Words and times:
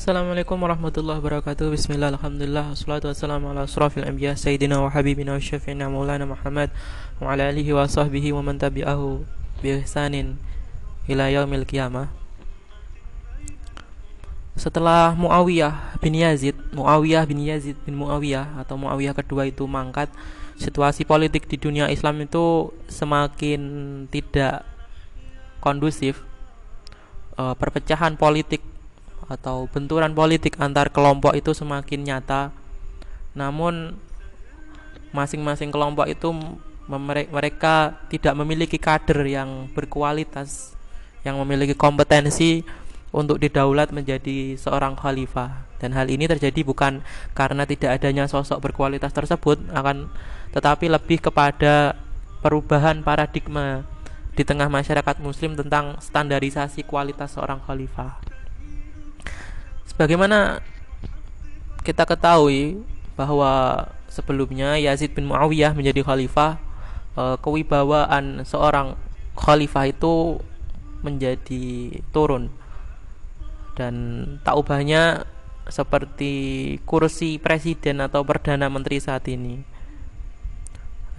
Assalamualaikum 0.00 0.56
warahmatullahi 0.56 1.20
wabarakatuh. 1.20 1.76
Bismillah, 1.76 2.16
Alhamdulillah. 2.16 2.72
Wassalatu 2.72 3.12
wassalamu 3.12 3.52
ala 3.52 3.68
asrafil 3.68 4.08
anbiya 4.08 4.32
Sayyidina 4.32 4.80
wa 4.80 4.88
habibina 4.88 5.36
wa 5.36 5.44
syafi'ina 5.44 5.92
maulana 5.92 6.24
Muhammad 6.24 6.72
Wa 7.20 7.36
ala 7.36 7.52
alihi 7.52 7.68
wa 7.76 7.84
sahbihi 7.84 8.32
wa 8.32 8.40
man 8.40 8.56
tabi'ahu 8.56 9.20
Bi 9.60 9.76
ihsanin 9.76 10.40
ila 11.04 11.28
yaumil 11.28 11.68
qiyamah. 11.68 12.08
Setelah 14.56 15.12
Muawiyah 15.20 16.00
bin 16.00 16.16
Yazid 16.16 16.56
Muawiyah 16.72 17.28
bin 17.28 17.44
Yazid 17.44 17.76
bin 17.84 18.00
Muawiyah 18.00 18.56
Atau 18.56 18.80
Muawiyah 18.80 19.12
kedua 19.12 19.52
itu 19.52 19.68
mangkat 19.68 20.08
Situasi 20.56 21.04
politik 21.04 21.44
di 21.44 21.60
dunia 21.60 21.92
Islam 21.92 22.24
itu 22.24 22.72
Semakin 22.88 23.60
tidak 24.08 24.64
kondusif. 25.60 26.24
Uh, 27.36 27.52
Perpecahan 27.52 28.16
politik 28.16 28.69
atau 29.30 29.70
benturan 29.70 30.10
politik 30.10 30.58
antar 30.58 30.90
kelompok 30.90 31.38
itu 31.38 31.54
semakin 31.54 32.02
nyata. 32.02 32.50
Namun 33.38 33.94
masing-masing 35.14 35.70
kelompok 35.70 36.10
itu 36.10 36.34
mereka 37.30 38.02
tidak 38.10 38.34
memiliki 38.34 38.74
kader 38.74 39.22
yang 39.22 39.70
berkualitas, 39.70 40.74
yang 41.22 41.38
memiliki 41.38 41.78
kompetensi 41.78 42.66
untuk 43.14 43.38
didaulat 43.38 43.94
menjadi 43.94 44.58
seorang 44.58 44.98
khalifah. 44.98 45.70
Dan 45.78 45.94
hal 45.94 46.10
ini 46.10 46.26
terjadi 46.26 46.66
bukan 46.66 47.06
karena 47.32 47.62
tidak 47.64 48.02
adanya 48.02 48.26
sosok 48.26 48.58
berkualitas 48.58 49.14
tersebut, 49.14 49.62
akan 49.70 50.10
tetapi 50.50 50.90
lebih 50.90 51.22
kepada 51.22 51.94
perubahan 52.42 53.06
paradigma 53.06 53.86
di 54.34 54.42
tengah 54.42 54.66
masyarakat 54.66 55.22
muslim 55.22 55.54
tentang 55.54 55.98
standarisasi 56.02 56.82
kualitas 56.82 57.38
seorang 57.38 57.62
khalifah. 57.62 58.29
Sebagaimana 60.00 60.64
kita 61.84 62.08
ketahui 62.08 62.80
bahwa 63.20 63.84
sebelumnya 64.08 64.80
Yazid 64.80 65.12
bin 65.12 65.28
Muawiyah 65.28 65.76
menjadi 65.76 66.00
khalifah, 66.00 66.56
eh, 67.20 67.36
kewibawaan 67.44 68.48
seorang 68.48 68.96
khalifah 69.36 69.92
itu 69.92 70.40
menjadi 71.04 72.00
turun 72.16 72.48
dan 73.76 74.24
tak 74.40 74.56
ubahnya 74.56 75.28
seperti 75.68 76.32
kursi 76.88 77.36
presiden 77.36 78.00
atau 78.00 78.24
perdana 78.24 78.72
menteri 78.72 79.04
saat 79.04 79.28
ini. 79.28 79.60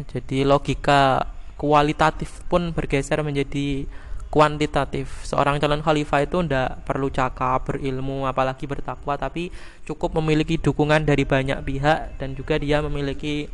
Jadi 0.10 0.42
logika 0.42 1.30
kualitatif 1.54 2.42
pun 2.50 2.74
bergeser 2.74 3.22
menjadi 3.22 3.86
kuantitatif. 4.32 5.12
Seorang 5.28 5.60
calon 5.60 5.84
khalifah 5.84 6.24
itu 6.24 6.40
tidak 6.48 6.80
perlu 6.88 7.12
cakap, 7.12 7.68
berilmu, 7.68 8.24
apalagi 8.24 8.64
bertakwa, 8.64 9.20
tapi 9.20 9.52
cukup 9.84 10.16
memiliki 10.24 10.56
dukungan 10.56 11.04
dari 11.04 11.28
banyak 11.28 11.60
pihak 11.62 12.16
dan 12.16 12.32
juga 12.34 12.56
dia 12.56 12.80
memiliki 12.80 13.52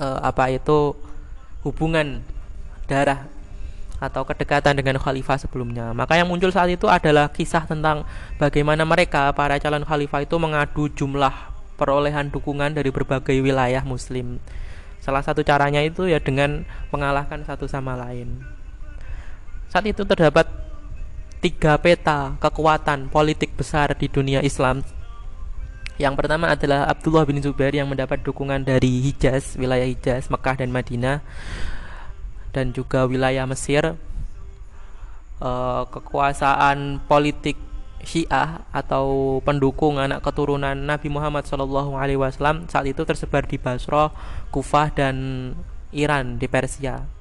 uh, 0.00 0.24
apa 0.24 0.48
itu 0.56 0.96
hubungan 1.60 2.24
darah 2.88 3.28
atau 4.00 4.24
kedekatan 4.24 4.76
dengan 4.76 4.96
khalifah 4.96 5.36
sebelumnya. 5.36 5.92
Maka 5.92 6.16
yang 6.16 6.28
muncul 6.32 6.48
saat 6.48 6.72
itu 6.72 6.88
adalah 6.88 7.28
kisah 7.28 7.68
tentang 7.68 8.08
bagaimana 8.40 8.88
mereka 8.88 9.28
para 9.36 9.60
calon 9.60 9.84
khalifah 9.84 10.24
itu 10.24 10.36
mengadu 10.40 10.88
jumlah 10.92 11.32
perolehan 11.76 12.32
dukungan 12.32 12.72
dari 12.72 12.88
berbagai 12.88 13.36
wilayah 13.40 13.84
muslim. 13.84 14.40
Salah 15.04 15.20
satu 15.20 15.44
caranya 15.44 15.84
itu 15.84 16.08
ya 16.08 16.18
dengan 16.20 16.64
mengalahkan 16.88 17.44
satu 17.44 17.68
sama 17.68 17.96
lain. 18.00 18.55
Saat 19.70 19.84
itu 19.86 20.02
terdapat 20.06 20.46
tiga 21.42 21.78
peta 21.78 22.34
kekuatan 22.40 23.06
politik 23.12 23.54
besar 23.54 23.94
di 23.94 24.10
dunia 24.10 24.42
Islam. 24.42 24.82
Yang 25.96 26.14
pertama 26.18 26.52
adalah 26.52 26.90
Abdullah 26.92 27.24
bin 27.24 27.40
Zubair 27.40 27.72
yang 27.72 27.88
mendapat 27.88 28.20
dukungan 28.20 28.60
dari 28.66 29.00
Hijaz, 29.00 29.56
wilayah 29.56 29.88
Hijaz, 29.88 30.28
Mekah 30.28 30.60
dan 30.60 30.68
Madinah, 30.68 31.24
dan 32.52 32.74
juga 32.76 33.08
wilayah 33.08 33.48
Mesir. 33.48 33.96
Uh, 35.36 35.84
kekuasaan 35.92 37.04
politik 37.04 37.60
Syiah 38.00 38.64
atau 38.72 39.38
pendukung 39.44 40.00
anak 40.00 40.24
keturunan 40.24 40.72
Nabi 40.72 41.12
Muhammad 41.12 41.44
SAW 41.44 41.92
saat 42.70 42.86
itu 42.88 43.02
tersebar 43.04 43.44
di 43.44 43.60
Basra, 43.60 44.08
Kufah 44.48 44.88
dan 44.94 45.16
Iran 45.92 46.40
di 46.40 46.48
Persia. 46.48 47.15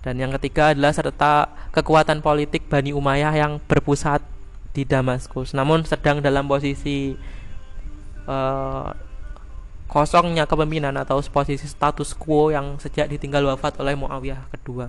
Dan 0.00 0.16
yang 0.16 0.32
ketiga 0.40 0.72
adalah 0.72 0.96
serta 0.96 1.48
kekuatan 1.76 2.24
politik 2.24 2.64
Bani 2.72 2.96
Umayyah 2.96 3.36
yang 3.36 3.52
berpusat 3.68 4.24
di 4.72 4.88
Damaskus. 4.88 5.52
Namun 5.52 5.84
sedang 5.84 6.24
dalam 6.24 6.48
posisi 6.48 7.12
uh, 8.24 8.88
kosongnya 9.90 10.46
kepemimpinan 10.46 10.94
atau 11.02 11.18
posisi 11.28 11.66
status 11.66 12.14
quo 12.14 12.54
yang 12.54 12.78
sejak 12.78 13.10
ditinggal 13.10 13.42
wafat 13.50 13.76
oleh 13.82 13.98
Muawiyah 13.98 14.46
kedua. 14.54 14.86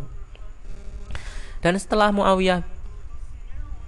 Dan 1.59 1.73
setelah 1.75 2.13
Muawiyah 2.13 2.61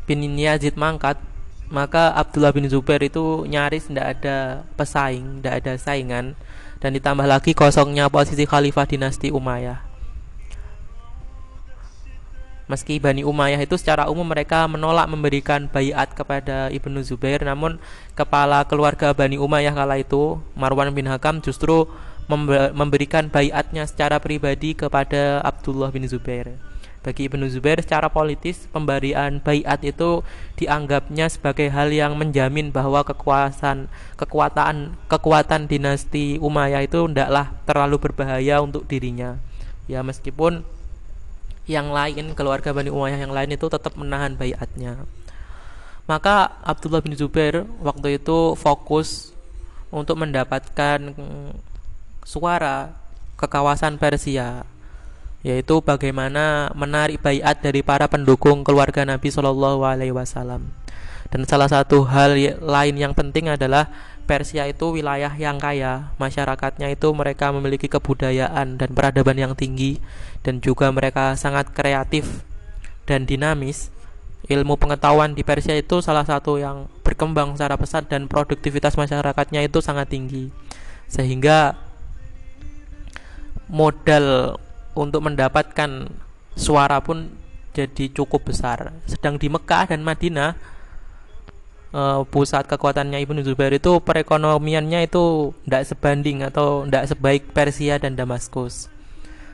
bin 0.09 0.25
Yazid 0.35 0.75
mangkat, 0.75 1.21
maka 1.69 2.11
Abdullah 2.17 2.51
bin 2.51 2.67
Zubair 2.67 2.99
itu 2.99 3.45
nyaris 3.47 3.87
tidak 3.87 4.19
ada 4.19 4.67
pesaing, 4.75 5.39
tidak 5.39 5.53
ada 5.63 5.73
saingan 5.79 6.25
dan 6.83 6.91
ditambah 6.91 7.23
lagi 7.23 7.55
kosongnya 7.55 8.11
posisi 8.11 8.43
khalifah 8.43 8.83
dinasti 8.89 9.31
Umayyah. 9.31 9.92
Meski 12.63 12.95
Bani 12.95 13.27
Umayyah 13.27 13.59
itu 13.59 13.75
secara 13.75 14.07
umum 14.07 14.23
mereka 14.23 14.63
menolak 14.71 15.11
memberikan 15.11 15.67
bayat 15.67 16.15
kepada 16.15 16.71
Ibnu 16.71 17.03
Zubair, 17.03 17.43
namun 17.43 17.75
kepala 18.15 18.63
keluarga 18.63 19.11
Bani 19.11 19.35
Umayyah 19.35 19.75
kala 19.75 19.99
itu 19.99 20.39
Marwan 20.55 20.95
bin 20.95 21.11
Hakam 21.11 21.43
justru 21.43 21.91
memberikan 22.71 23.27
bayatnya 23.27 23.83
secara 23.83 24.15
pribadi 24.23 24.71
kepada 24.71 25.43
Abdullah 25.43 25.91
bin 25.91 26.07
Zubair. 26.07 26.55
Bagi 27.03 27.27
Ibnu 27.27 27.51
Zubair 27.51 27.83
secara 27.83 28.07
politis 28.07 28.63
pemberian 28.71 29.43
bayat 29.43 29.83
itu 29.83 30.23
dianggapnya 30.55 31.27
sebagai 31.27 31.67
hal 31.67 31.91
yang 31.91 32.15
menjamin 32.15 32.71
bahwa 32.71 33.03
kekuasaan 33.03 33.91
kekuatan 34.15 34.95
kekuatan 35.11 35.67
dinasti 35.67 36.39
Umayyah 36.39 36.87
itu 36.87 37.03
tidaklah 37.11 37.51
terlalu 37.67 37.99
berbahaya 37.99 38.63
untuk 38.63 38.87
dirinya. 38.87 39.35
Ya 39.91 39.99
meskipun 39.99 40.63
yang 41.63 41.91
lain 41.95 42.35
keluarga 42.35 42.75
Bani 42.75 42.91
Umayyah 42.91 43.23
yang 43.23 43.33
lain 43.33 43.55
itu 43.55 43.65
tetap 43.71 43.95
menahan 43.95 44.35
bayatnya. 44.35 45.07
Maka 46.03 46.59
Abdullah 46.67 46.99
bin 46.99 47.15
Zubair 47.15 47.63
waktu 47.79 48.19
itu 48.19 48.59
fokus 48.59 49.31
untuk 49.87 50.19
mendapatkan 50.19 51.15
suara 52.27 52.91
ke 53.39 53.45
kawasan 53.47 53.95
Persia 53.95 54.67
yaitu 55.43 55.83
bagaimana 55.83 56.71
menarik 56.71 57.19
bayat 57.19 57.59
dari 57.59 57.83
para 57.83 58.07
pendukung 58.07 58.63
keluarga 58.63 59.03
Nabi 59.03 59.27
Shallallahu 59.27 59.83
Alaihi 59.83 60.15
Wasallam. 60.15 60.71
Dan 61.27 61.43
salah 61.43 61.67
satu 61.67 62.07
hal 62.07 62.35
lain 62.63 62.95
yang 62.95 63.11
penting 63.11 63.51
adalah 63.51 63.91
Persia 64.23 64.63
itu 64.71 64.95
wilayah 64.95 65.35
yang 65.35 65.59
kaya, 65.59 66.15
masyarakatnya 66.15 66.95
itu 66.95 67.11
mereka 67.11 67.51
memiliki 67.51 67.91
kebudayaan 67.91 68.79
dan 68.79 68.89
peradaban 68.95 69.35
yang 69.35 69.51
tinggi 69.51 69.99
dan 70.43 70.59
juga 70.59 70.91
mereka 70.91 71.33
sangat 71.39 71.71
kreatif 71.71 72.43
dan 73.07 73.23
dinamis. 73.23 73.89
Ilmu 74.43 74.75
pengetahuan 74.75 75.31
di 75.31 75.41
Persia 75.47 75.71
itu 75.79 76.03
salah 76.03 76.27
satu 76.27 76.59
yang 76.59 76.91
berkembang 76.99 77.55
secara 77.55 77.79
pesat 77.79 78.11
dan 78.11 78.27
produktivitas 78.27 78.99
masyarakatnya 78.99 79.63
itu 79.63 79.79
sangat 79.79 80.11
tinggi. 80.11 80.51
Sehingga 81.07 81.79
modal 83.71 84.59
untuk 84.93 85.23
mendapatkan 85.23 86.11
suara 86.59 86.99
pun 86.99 87.31
jadi 87.71 88.11
cukup 88.11 88.51
besar. 88.51 88.91
Sedang 89.07 89.39
di 89.39 89.47
Mekah 89.47 89.95
dan 89.95 90.03
Madinah 90.03 90.59
uh, 91.95 92.21
pusat 92.27 92.69
kekuatannya 92.69 93.17
Ibnu 93.23 93.41
Zubair 93.41 93.73
itu 93.73 93.97
perekonomiannya 94.03 95.09
itu 95.09 95.55
tidak 95.65 95.83
sebanding 95.89 96.45
atau 96.45 96.85
tidak 96.85 97.09
sebaik 97.09 97.41
Persia 97.55 97.97
dan 97.97 98.13
Damaskus. 98.13 98.92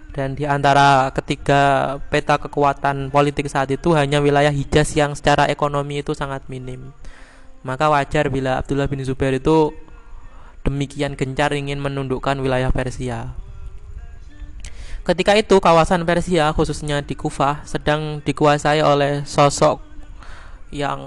Dan 0.10 0.34
di 0.34 0.44
antara 0.44 1.14
ketiga 1.14 1.96
peta 2.10 2.42
kekuatan 2.42 3.14
politik 3.14 3.46
saat 3.46 3.70
itu 3.70 3.94
hanya 3.94 4.18
wilayah 4.18 4.50
Hijaz 4.50 4.98
yang 4.98 5.14
secara 5.14 5.46
ekonomi 5.48 6.02
itu 6.02 6.18
sangat 6.18 6.50
minim. 6.50 6.92
Maka 7.62 7.92
wajar 7.92 8.32
bila 8.34 8.58
Abdullah 8.58 8.90
bin 8.90 9.06
Zubair 9.06 9.38
itu 9.38 9.76
demikian 10.66 11.14
gencar 11.14 11.54
ingin 11.54 11.78
menundukkan 11.78 12.40
wilayah 12.42 12.74
Persia. 12.74 13.32
Ketika 15.06 15.34
itu 15.34 15.58
kawasan 15.58 16.06
Persia 16.06 16.52
khususnya 16.54 17.02
di 17.02 17.16
Kufah 17.18 17.66
sedang 17.66 18.22
dikuasai 18.22 18.84
oleh 18.84 19.26
sosok 19.26 19.82
yang 20.70 21.02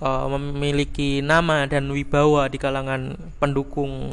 uh, 0.00 0.26
memiliki 0.36 1.24
nama 1.24 1.64
dan 1.64 1.88
wibawa 1.88 2.52
di 2.52 2.60
kalangan 2.60 3.16
pendukung 3.40 4.12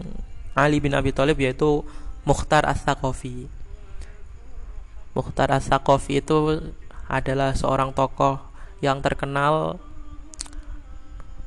Ali 0.53 0.79
bin 0.79 0.93
Abi 0.93 1.11
Thalib 1.11 1.41
yaitu 1.41 1.83
Mukhtar 2.23 2.63
As-Saqafi. 2.67 3.47
Mukhtar 5.13 5.51
As-Saqafi 5.51 6.23
itu 6.23 6.71
adalah 7.07 7.53
seorang 7.53 7.91
tokoh 7.91 8.39
yang 8.83 8.99
terkenal 8.99 9.79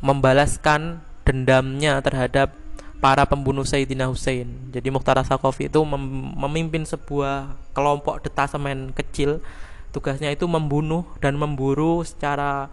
membalaskan 0.01 1.01
dendamnya 1.27 1.99
terhadap 2.05 2.55
para 3.01 3.29
pembunuh 3.29 3.65
Sayyidina 3.65 4.09
Hussein. 4.09 4.73
Jadi 4.73 4.89
Mukhtar 4.89 5.21
Sakofi 5.25 5.69
itu 5.69 5.81
mem 5.85 6.33
memimpin 6.37 6.87
sebuah 6.87 7.57
kelompok 7.77 8.25
detasemen 8.25 8.93
kecil. 8.97 9.45
Tugasnya 9.93 10.33
itu 10.33 10.45
membunuh 10.45 11.09
dan 11.21 11.37
memburu 11.37 12.05
secara 12.05 12.69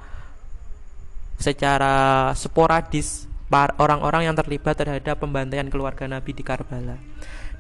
secara 1.40 2.30
sporadis 2.36 3.28
orang-orang 3.54 4.32
yang 4.32 4.36
terlibat 4.36 4.74
terhadap 4.74 5.22
pembantaian 5.22 5.68
keluarga 5.70 6.10
Nabi 6.10 6.32
di 6.34 6.44
Karbala. 6.44 6.98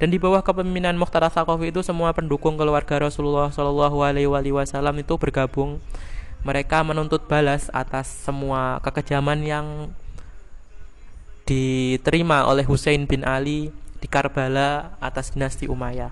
Dan 0.03 0.11
di 0.11 0.19
bawah 0.19 0.43
kepemimpinan 0.43 0.99
Mukhtar 0.99 1.23
Sakofi 1.31 1.71
itu 1.71 1.79
semua 1.79 2.11
pendukung 2.11 2.59
keluarga 2.59 2.99
Rasulullah 3.07 3.47
Shallallahu 3.55 4.03
Alaihi 4.03 4.51
Wasallam 4.51 4.99
itu 4.99 5.15
bergabung. 5.15 5.79
Mereka 6.43 6.83
menuntut 6.83 7.23
balas 7.23 7.71
atas 7.71 8.11
semua 8.11 8.83
kekejaman 8.83 9.39
yang 9.47 9.95
diterima 11.47 12.43
oleh 12.51 12.67
Hussein 12.67 13.07
bin 13.07 13.23
Ali 13.23 13.71
di 14.03 14.07
Karbala 14.11 14.99
atas 14.99 15.31
dinasti 15.39 15.71
Umayyah. 15.71 16.11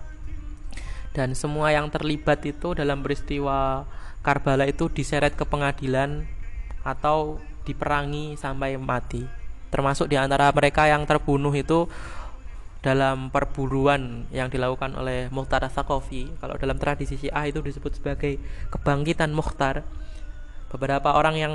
Dan 1.11 1.35
semua 1.35 1.75
yang 1.75 1.91
terlibat 1.91 2.47
itu 2.47 2.71
dalam 2.71 3.03
peristiwa 3.03 3.83
Karbala 4.23 4.71
itu 4.71 4.87
diseret 4.87 5.35
ke 5.35 5.43
pengadilan 5.43 6.23
atau 6.87 7.43
diperangi 7.67 8.39
sampai 8.39 8.79
mati. 8.79 9.27
Termasuk 9.67 10.07
di 10.07 10.15
antara 10.15 10.47
mereka 10.55 10.87
yang 10.87 11.03
terbunuh 11.03 11.51
itu 11.51 11.91
dalam 12.81 13.29
perburuan 13.29 14.25
yang 14.33 14.49
dilakukan 14.49 14.97
oleh 14.97 15.29
Mukhtar 15.29 15.61
Sakofi. 15.69 16.33
Kalau 16.41 16.57
dalam 16.57 16.81
tradisi 16.81 17.13
Syiah 17.17 17.45
itu 17.45 17.61
disebut 17.61 18.01
sebagai 18.01 18.41
kebangkitan 18.73 19.29
Mukhtar. 19.29 19.85
Beberapa 20.73 21.13
orang 21.13 21.35
yang 21.37 21.53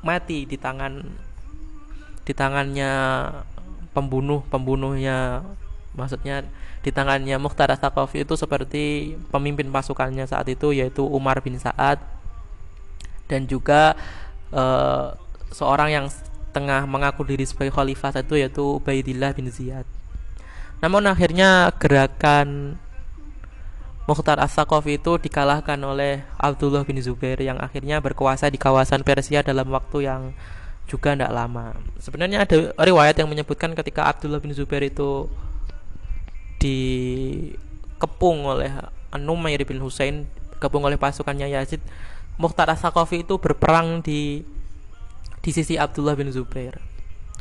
mati 0.00 0.48
di 0.48 0.56
tangan 0.56 1.04
di 2.24 2.32
tangannya 2.32 2.92
pembunuh 3.92 4.44
pembunuhnya 4.48 5.44
maksudnya 5.92 6.44
di 6.84 6.92
tangannya 6.92 7.36
Mukhtar 7.40 7.72
Sakofi 7.76 8.24
itu 8.24 8.36
seperti 8.36 9.16
pemimpin 9.32 9.68
pasukannya 9.68 10.24
saat 10.28 10.48
itu 10.48 10.72
yaitu 10.72 11.04
Umar 11.04 11.40
bin 11.40 11.56
Saad 11.56 12.00
dan 13.28 13.48
juga 13.48 13.96
uh, 14.52 15.16
seorang 15.52 15.88
yang 15.92 16.06
tengah 16.52 16.84
mengaku 16.84 17.24
diri 17.24 17.48
sebagai 17.48 17.72
khalifah 17.72 18.20
itu 18.20 18.34
yaitu 18.36 18.62
Ubaidillah 18.78 19.32
bin 19.32 19.48
Ziyad. 19.48 19.88
Namun 20.84 21.08
akhirnya 21.08 21.72
gerakan 21.80 22.76
Mukhtar 24.04 24.36
As-Saqafi 24.36 25.00
itu 25.00 25.16
dikalahkan 25.16 25.80
oleh 25.80 26.20
Abdullah 26.36 26.84
bin 26.84 27.00
Zubair 27.00 27.40
yang 27.40 27.56
akhirnya 27.56 28.04
berkuasa 28.04 28.52
di 28.52 28.60
kawasan 28.60 29.00
Persia 29.00 29.40
dalam 29.40 29.72
waktu 29.72 30.04
yang 30.04 30.36
juga 30.84 31.16
tidak 31.16 31.32
lama. 31.32 31.72
Sebenarnya 31.96 32.44
ada 32.44 32.76
riwayat 32.76 33.16
yang 33.16 33.32
menyebutkan 33.32 33.72
ketika 33.72 34.04
Abdullah 34.12 34.44
bin 34.44 34.52
Zubair 34.52 34.84
itu 34.84 35.24
dikepung 36.60 38.44
oleh 38.44 38.68
Numair 39.16 39.64
bin 39.64 39.80
Hussein, 39.80 40.28
kepung 40.60 40.84
oleh 40.84 41.00
pasukannya 41.00 41.48
Yazid, 41.48 41.80
Mukhtar 42.36 42.68
As-Saqafi 42.68 43.24
itu 43.24 43.40
berperang 43.40 44.04
di 44.04 44.44
di 45.40 45.48
sisi 45.48 45.80
Abdullah 45.80 46.12
bin 46.12 46.28
Zubair. 46.28 46.76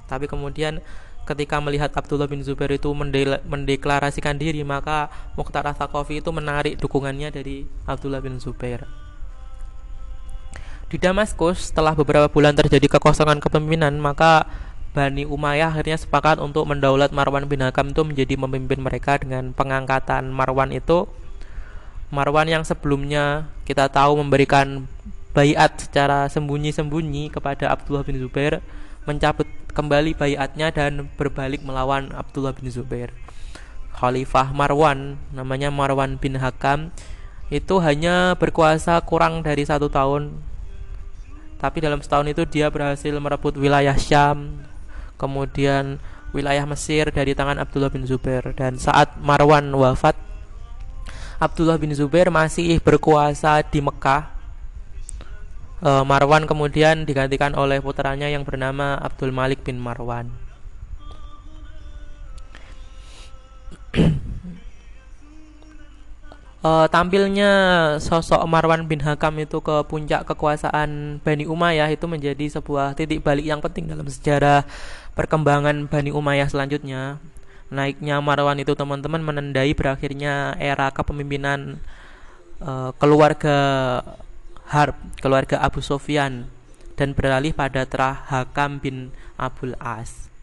Tapi 0.07 0.31
kemudian 0.31 0.79
ketika 1.23 1.59
melihat 1.63 1.91
Abdullah 1.95 2.27
bin 2.27 2.43
Zubair 2.43 2.75
itu 2.75 2.91
mendeklarasikan 3.47 4.35
diri, 4.35 4.61
maka 4.61 5.07
Mukhtar 5.39 5.63
Asaqafi 5.67 6.19
itu 6.19 6.29
menarik 6.35 6.75
dukungannya 6.79 7.31
dari 7.31 7.63
Abdullah 7.87 8.19
bin 8.19 8.39
Zubair. 8.39 8.83
Di 10.91 11.01
Damaskus, 11.01 11.73
setelah 11.73 11.97
beberapa 11.97 12.29
bulan 12.29 12.53
terjadi 12.53 12.85
kekosongan 12.85 13.41
kepemimpinan, 13.41 13.97
maka 13.97 14.45
Bani 14.93 15.25
Umayyah 15.25 15.73
akhirnya 15.73 15.97
sepakat 15.97 16.37
untuk 16.37 16.69
mendaulat 16.69 17.09
Marwan 17.09 17.49
bin 17.49 17.65
Hakam 17.65 17.97
itu 17.97 18.05
menjadi 18.05 18.37
pemimpin 18.37 18.77
mereka 18.77 19.17
dengan 19.17 19.49
pengangkatan 19.49 20.29
Marwan 20.29 20.69
itu 20.69 21.09
Marwan 22.13 22.45
yang 22.45 22.61
sebelumnya 22.61 23.49
kita 23.65 23.89
tahu 23.89 24.21
memberikan 24.21 24.85
bayat 25.33 25.81
secara 25.81 26.29
sembunyi-sembunyi 26.29 27.33
kepada 27.33 27.73
Abdullah 27.73 28.05
bin 28.05 28.21
Zubair 28.21 28.61
mencabut 29.03 29.47
kembali 29.73 30.13
bayatnya 30.13 30.69
dan 30.69 31.09
berbalik 31.17 31.65
melawan 31.65 32.13
Abdullah 32.13 32.53
bin 32.53 32.69
Zubair. 32.69 33.09
Khalifah 33.93 34.51
Marwan 34.51 35.21
namanya 35.31 35.69
Marwan 35.69 36.17
bin 36.17 36.37
Hakam 36.37 36.89
itu 37.53 37.77
hanya 37.81 38.33
berkuasa 38.37 38.97
kurang 39.05 39.45
dari 39.45 39.65
satu 39.65 39.89
tahun. 39.89 40.33
Tapi 41.61 41.77
dalam 41.79 42.03
setahun 42.03 42.27
itu 42.27 42.43
dia 42.49 42.67
berhasil 42.67 43.13
merebut 43.15 43.55
wilayah 43.55 43.95
Syam 43.95 44.65
kemudian 45.15 46.01
wilayah 46.35 46.65
Mesir 46.65 47.07
dari 47.13 47.37
tangan 47.37 47.61
Abdullah 47.61 47.93
bin 47.93 48.03
Zubair. 48.03 48.51
Dan 48.57 48.81
saat 48.81 49.15
Marwan 49.21 49.69
wafat 49.71 50.17
Abdullah 51.37 51.77
bin 51.77 51.93
Zubair 51.93 52.33
masih 52.33 52.81
berkuasa 52.81 53.61
di 53.63 53.79
Mekah 53.79 54.32
uh, 55.83 56.03
Marwan 56.07 56.47
kemudian 56.47 57.03
digantikan 57.03 57.53
oleh 57.53 57.83
putranya 57.83 58.31
yang 58.31 58.47
bernama 58.47 58.95
Abdul 58.97 59.35
Malik 59.35 59.61
bin 59.67 59.77
Marwan. 59.77 60.31
uh, 66.63 66.87
tampilnya 66.93 67.51
sosok 68.01 68.41
Marwan 68.49 68.89
bin 68.89 69.03
Hakam 69.03 69.37
itu 69.43 69.61
ke 69.61 69.85
puncak 69.85 70.25
kekuasaan 70.25 71.21
Bani 71.21 71.45
Umayyah 71.45 71.91
itu 71.93 72.09
menjadi 72.09 72.47
sebuah 72.57 72.97
titik 72.97 73.21
balik 73.21 73.45
yang 73.45 73.61
penting 73.61 73.91
dalam 73.91 74.07
sejarah 74.07 74.65
perkembangan 75.13 75.91
Bani 75.91 76.09
Umayyah 76.09 76.49
selanjutnya. 76.49 77.21
Naiknya 77.73 78.21
Marwan 78.21 78.61
itu 78.61 78.77
teman-teman 78.77 79.21
menandai 79.21 79.73
berakhirnya 79.73 80.53
era 80.61 80.93
kepemimpinan 80.93 81.81
uh, 82.61 82.93
keluarga 83.01 83.57
Harb, 84.73 84.97
keluarga 85.21 85.61
Abu 85.61 85.85
Sofyan 85.85 86.49
dan 86.97 87.13
beralih 87.13 87.53
pada 87.53 87.85
Terah 87.85 88.25
Hakam 88.25 88.81
bin 88.81 89.13
Abul 89.37 89.77
As. 89.77 90.33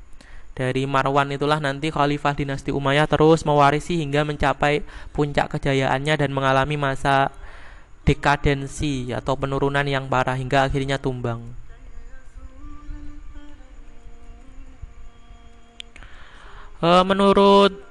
Dari 0.55 0.87
Marwan 0.87 1.35
itulah 1.35 1.59
nanti 1.59 1.91
khalifah 1.91 2.38
dinasti 2.38 2.71
Umayyah 2.71 3.11
terus 3.11 3.43
mewarisi 3.43 3.99
hingga 3.99 4.23
mencapai 4.23 4.87
puncak 5.11 5.59
kejayaannya 5.59 6.15
dan 6.15 6.31
mengalami 6.31 6.79
masa 6.79 7.35
dekadensi 8.06 9.11
atau 9.11 9.35
penurunan 9.35 9.82
yang 9.82 10.06
parah 10.06 10.38
hingga 10.38 10.71
akhirnya 10.71 11.03
tumbang. 11.03 11.43
E, 16.78 16.90
menurut 17.02 17.83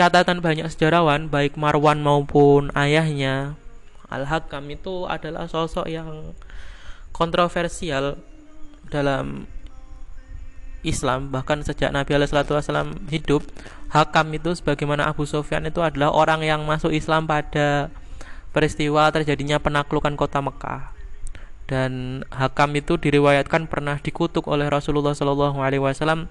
catatan 0.00 0.40
banyak 0.40 0.64
sejarawan, 0.72 1.28
baik 1.28 1.60
Marwan 1.60 2.00
maupun 2.00 2.72
ayahnya, 2.72 3.60
Al-Hakam 4.12 4.68
itu 4.68 5.08
adalah 5.08 5.48
sosok 5.48 5.88
yang 5.88 6.36
kontroversial 7.12 8.20
dalam 8.92 9.48
Islam. 10.82 11.30
Bahkan 11.30 11.62
sejak 11.62 11.94
Nabi 11.94 12.18
Wasallam 12.18 13.06
hidup 13.08 13.46
Hakam 13.92 14.32
itu 14.34 14.56
sebagaimana 14.56 15.08
Abu 15.08 15.28
Sofyan 15.28 15.68
itu 15.68 15.84
adalah 15.84 16.10
orang 16.10 16.40
yang 16.42 16.64
masuk 16.64 16.90
Islam 16.90 17.28
pada 17.28 17.92
peristiwa 18.56 19.08
terjadinya 19.12 19.60
penaklukan 19.60 20.16
kota 20.16 20.40
Mekah. 20.40 20.92
Dan 21.68 22.24
Hakam 22.28 22.72
itu 22.76 22.98
diriwayatkan 22.98 23.70
pernah 23.70 23.96
dikutuk 24.00 24.48
oleh 24.50 24.68
Rasulullah 24.68 25.16
Shallallahu 25.16 25.60
Alaihi 25.60 25.80
Wasallam 25.80 26.28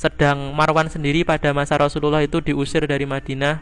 sedang 0.00 0.56
Marwan 0.56 0.88
sendiri 0.88 1.28
pada 1.28 1.52
masa 1.52 1.76
Rasulullah 1.76 2.24
itu 2.24 2.40
diusir 2.40 2.88
dari 2.88 3.04
Madinah 3.04 3.60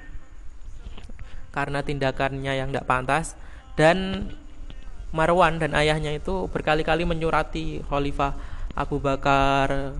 karena 1.51 1.81
tindakannya 1.83 2.53
yang 2.55 2.69
tidak 2.71 2.89
pantas 2.89 3.35
dan 3.79 4.29
Marwan 5.09 5.57
dan 5.57 5.73
ayahnya 5.73 6.13
itu 6.13 6.53
berkali-kali 6.53 7.09
menyurati 7.09 7.81
Khalifah 7.89 8.37
Abu 8.77 9.01
Bakar 9.01 9.97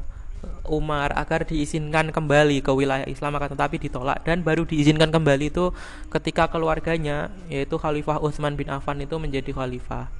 Umar 0.69 1.17
agar 1.17 1.49
diizinkan 1.49 2.13
kembali 2.13 2.61
ke 2.61 2.71
wilayah 2.71 3.09
Islam 3.09 3.41
akan 3.41 3.57
tetapi 3.57 3.77
ditolak 3.89 4.23
dan 4.23 4.45
baru 4.45 4.69
diizinkan 4.69 5.09
kembali 5.09 5.49
itu 5.49 5.73
ketika 6.13 6.47
keluarganya 6.53 7.33
yaitu 7.49 7.81
Khalifah 7.81 8.21
Utsman 8.21 8.55
bin 8.55 8.69
Affan 8.69 9.01
itu 9.01 9.17
menjadi 9.17 9.51
khalifah. 9.51 10.13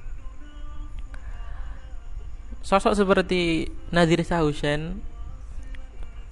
Sosok 2.65 2.97
seperti 2.97 3.71
Nadir 3.93 4.19
Sahusen 4.25 4.99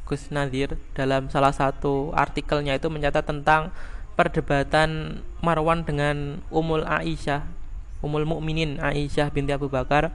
Gus 0.08 0.32
Nadir 0.32 0.80
dalam 0.96 1.28
salah 1.28 1.52
satu 1.52 2.16
artikelnya 2.16 2.76
itu 2.80 2.88
mencatat 2.88 3.28
tentang 3.28 3.76
perdebatan 4.18 5.22
Marwan 5.46 5.86
dengan 5.86 6.42
Umul 6.50 6.82
Aisyah, 6.90 7.46
Umul 8.02 8.26
Mukminin 8.26 8.82
Aisyah 8.82 9.30
binti 9.30 9.54
Abu 9.54 9.70
Bakar. 9.70 10.10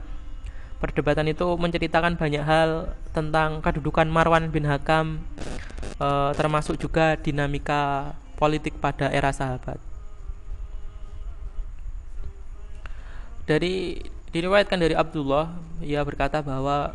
Perdebatan 0.83 1.31
itu 1.31 1.47
menceritakan 1.55 2.19
banyak 2.19 2.43
hal 2.43 2.91
tentang 3.15 3.63
kedudukan 3.63 4.03
Marwan 4.03 4.51
bin 4.51 4.67
Hakam, 4.67 5.23
e, 5.95 6.07
termasuk 6.35 6.75
juga 6.75 7.15
dinamika 7.15 8.11
politik 8.35 8.75
pada 8.83 9.07
era 9.07 9.31
sahabat. 9.31 9.79
Dari 13.47 14.03
diriwayatkan 14.35 14.75
dari 14.75 14.91
Abdullah, 14.91 15.55
ia 15.79 16.03
berkata 16.03 16.43
bahwa 16.43 16.91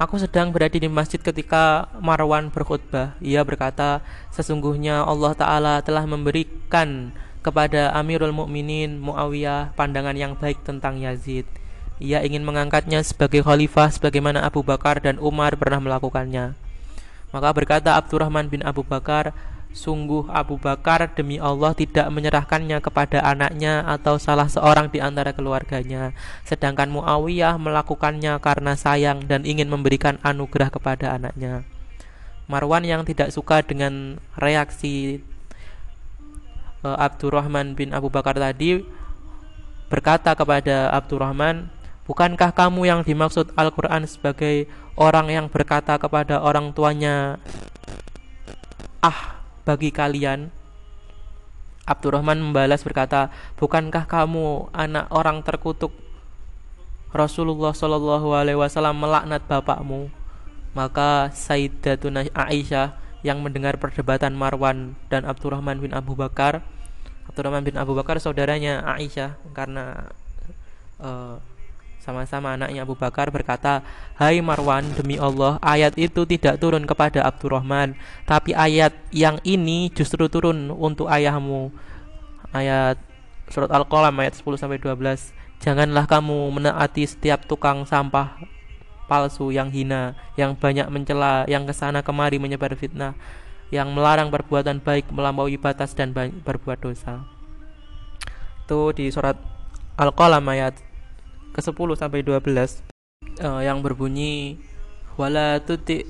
Aku 0.00 0.16
sedang 0.16 0.48
berada 0.50 0.72
di 0.72 0.88
masjid 0.88 1.20
ketika 1.20 1.88
Marwan 2.00 2.48
berkhutbah. 2.48 3.12
Ia 3.20 3.44
berkata, 3.44 4.00
"Sesungguhnya 4.32 5.04
Allah 5.04 5.36
taala 5.36 5.74
telah 5.84 6.08
memberikan 6.08 7.12
kepada 7.44 7.92
Amirul 7.92 8.32
Mukminin 8.32 8.96
Muawiyah 8.96 9.76
pandangan 9.76 10.16
yang 10.16 10.32
baik 10.32 10.64
tentang 10.64 10.96
Yazid. 10.96 11.44
Ia 12.00 12.24
ingin 12.24 12.42
mengangkatnya 12.42 13.04
sebagai 13.04 13.44
khalifah 13.44 13.92
sebagaimana 13.92 14.42
Abu 14.42 14.64
Bakar 14.64 15.04
dan 15.04 15.20
Umar 15.20 15.60
pernah 15.60 15.78
melakukannya." 15.78 16.56
Maka 17.32 17.48
berkata 17.56 17.96
Abdurrahman 17.96 18.52
bin 18.52 18.60
Abu 18.60 18.84
Bakar, 18.84 19.32
Sungguh 19.72 20.28
Abu 20.28 20.60
Bakar 20.60 21.16
demi 21.16 21.40
Allah 21.40 21.72
tidak 21.72 22.12
menyerahkannya 22.12 22.76
kepada 22.84 23.24
anaknya 23.24 23.80
atau 23.88 24.20
salah 24.20 24.44
seorang 24.44 24.92
di 24.92 25.00
antara 25.00 25.32
keluarganya. 25.32 26.12
Sedangkan 26.44 26.92
Muawiyah 26.92 27.56
melakukannya 27.56 28.36
karena 28.44 28.76
sayang 28.76 29.24
dan 29.24 29.48
ingin 29.48 29.72
memberikan 29.72 30.20
anugerah 30.20 30.68
kepada 30.68 31.16
anaknya. 31.16 31.64
Marwan 32.52 32.84
yang 32.84 33.02
tidak 33.08 33.32
suka 33.32 33.64
dengan 33.64 34.20
reaksi 34.36 35.24
uh, 36.84 36.98
Abdurrahman 37.00 37.72
bin 37.72 37.96
Abu 37.96 38.12
Bakar 38.12 38.36
tadi 38.36 38.84
berkata 39.88 40.36
kepada 40.36 40.92
Abdurrahman 40.92 41.72
Bukankah 42.02 42.50
kamu 42.50 42.82
yang 42.90 43.00
dimaksud 43.06 43.54
Al-Quran 43.54 44.02
sebagai 44.10 44.66
orang 44.98 45.30
yang 45.30 45.46
berkata 45.46 45.94
kepada 46.02 46.42
orang 46.42 46.74
tuanya 46.74 47.38
Ah 48.98 49.41
bagi 49.62 49.94
kalian 49.94 50.50
Abdurrahman 51.82 52.38
membalas 52.38 52.86
berkata, 52.86 53.34
"Bukankah 53.58 54.06
kamu 54.06 54.70
anak 54.70 55.10
orang 55.10 55.42
terkutuk? 55.42 55.90
Rasulullah 57.10 57.74
Shallallahu 57.74 58.32
alaihi 58.38 58.58
wasallam 58.58 59.02
melaknat 59.02 59.42
bapakmu." 59.50 60.06
Maka 60.72 61.34
Sayyidatuna 61.34 62.30
Aisyah 62.32 62.96
yang 63.26 63.42
mendengar 63.42 63.76
perdebatan 63.76 64.32
Marwan 64.32 64.94
dan 65.10 65.26
Abdurrahman 65.26 65.82
bin 65.82 65.92
Abu 65.92 66.14
Bakar, 66.14 66.62
Abdurrahman 67.28 67.66
bin 67.66 67.76
Abu 67.76 67.92
Bakar 67.98 68.22
saudaranya 68.22 68.80
Aisyah 68.86 69.36
karena 69.52 70.10
uh, 71.02 71.42
sama-sama 72.02 72.58
anaknya 72.58 72.82
Abu 72.82 72.98
Bakar 72.98 73.30
berkata, 73.30 73.86
Hai 74.18 74.42
Marwan, 74.42 74.82
demi 74.98 75.22
Allah, 75.22 75.62
ayat 75.62 75.94
itu 75.94 76.26
tidak 76.26 76.58
turun 76.58 76.82
kepada 76.82 77.22
Abdurrahman, 77.22 77.94
tapi 78.26 78.50
ayat 78.58 78.90
yang 79.14 79.38
ini 79.46 79.86
justru 79.94 80.26
turun 80.26 80.74
untuk 80.74 81.06
ayahmu. 81.06 81.70
Ayat 82.50 82.98
surat 83.46 83.70
Al-Qalam 83.70 84.18
ayat 84.18 84.34
10 84.34 84.58
sampai 84.58 84.82
12. 84.82 85.30
Janganlah 85.62 86.10
kamu 86.10 86.50
menaati 86.50 87.06
setiap 87.06 87.46
tukang 87.46 87.86
sampah 87.86 88.34
palsu 89.06 89.54
yang 89.54 89.70
hina, 89.70 90.18
yang 90.34 90.58
banyak 90.58 90.90
mencela, 90.90 91.46
yang 91.46 91.62
ke 91.70 91.74
sana 91.76 92.02
kemari 92.02 92.42
menyebar 92.42 92.74
fitnah, 92.74 93.14
yang 93.70 93.94
melarang 93.94 94.34
perbuatan 94.34 94.82
baik 94.82 95.06
melampaui 95.14 95.54
batas 95.54 95.94
dan 95.94 96.10
berbuat 96.16 96.82
dosa. 96.82 97.22
Itu 98.66 98.90
di 98.90 99.06
surat 99.14 99.38
Al-Qalam 100.00 100.42
ayat 100.50 100.91
ke-10 101.52 101.88
sampai 101.96 102.20
12 102.24 102.40
uh, 102.40 102.64
eh, 103.40 103.60
yang 103.64 103.80
berbunyi 103.84 104.58
wala 105.20 105.60
tuti 105.60 106.08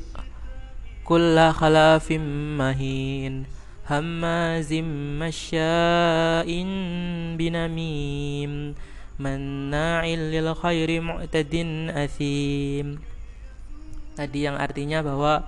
kulla 1.02 1.50
khalafim 1.50 2.22
mahin 2.58 3.50
hammazim 3.82 5.18
masya'in 5.18 6.70
binamim 7.34 8.78
manna'il 9.20 10.32
lil 10.32 10.50
khairi 10.56 10.98
mu'tadin 10.98 11.92
athim. 11.94 12.98
Tadi 14.18 14.38
yang 14.44 14.56
artinya 14.58 15.00
bahwa 15.00 15.46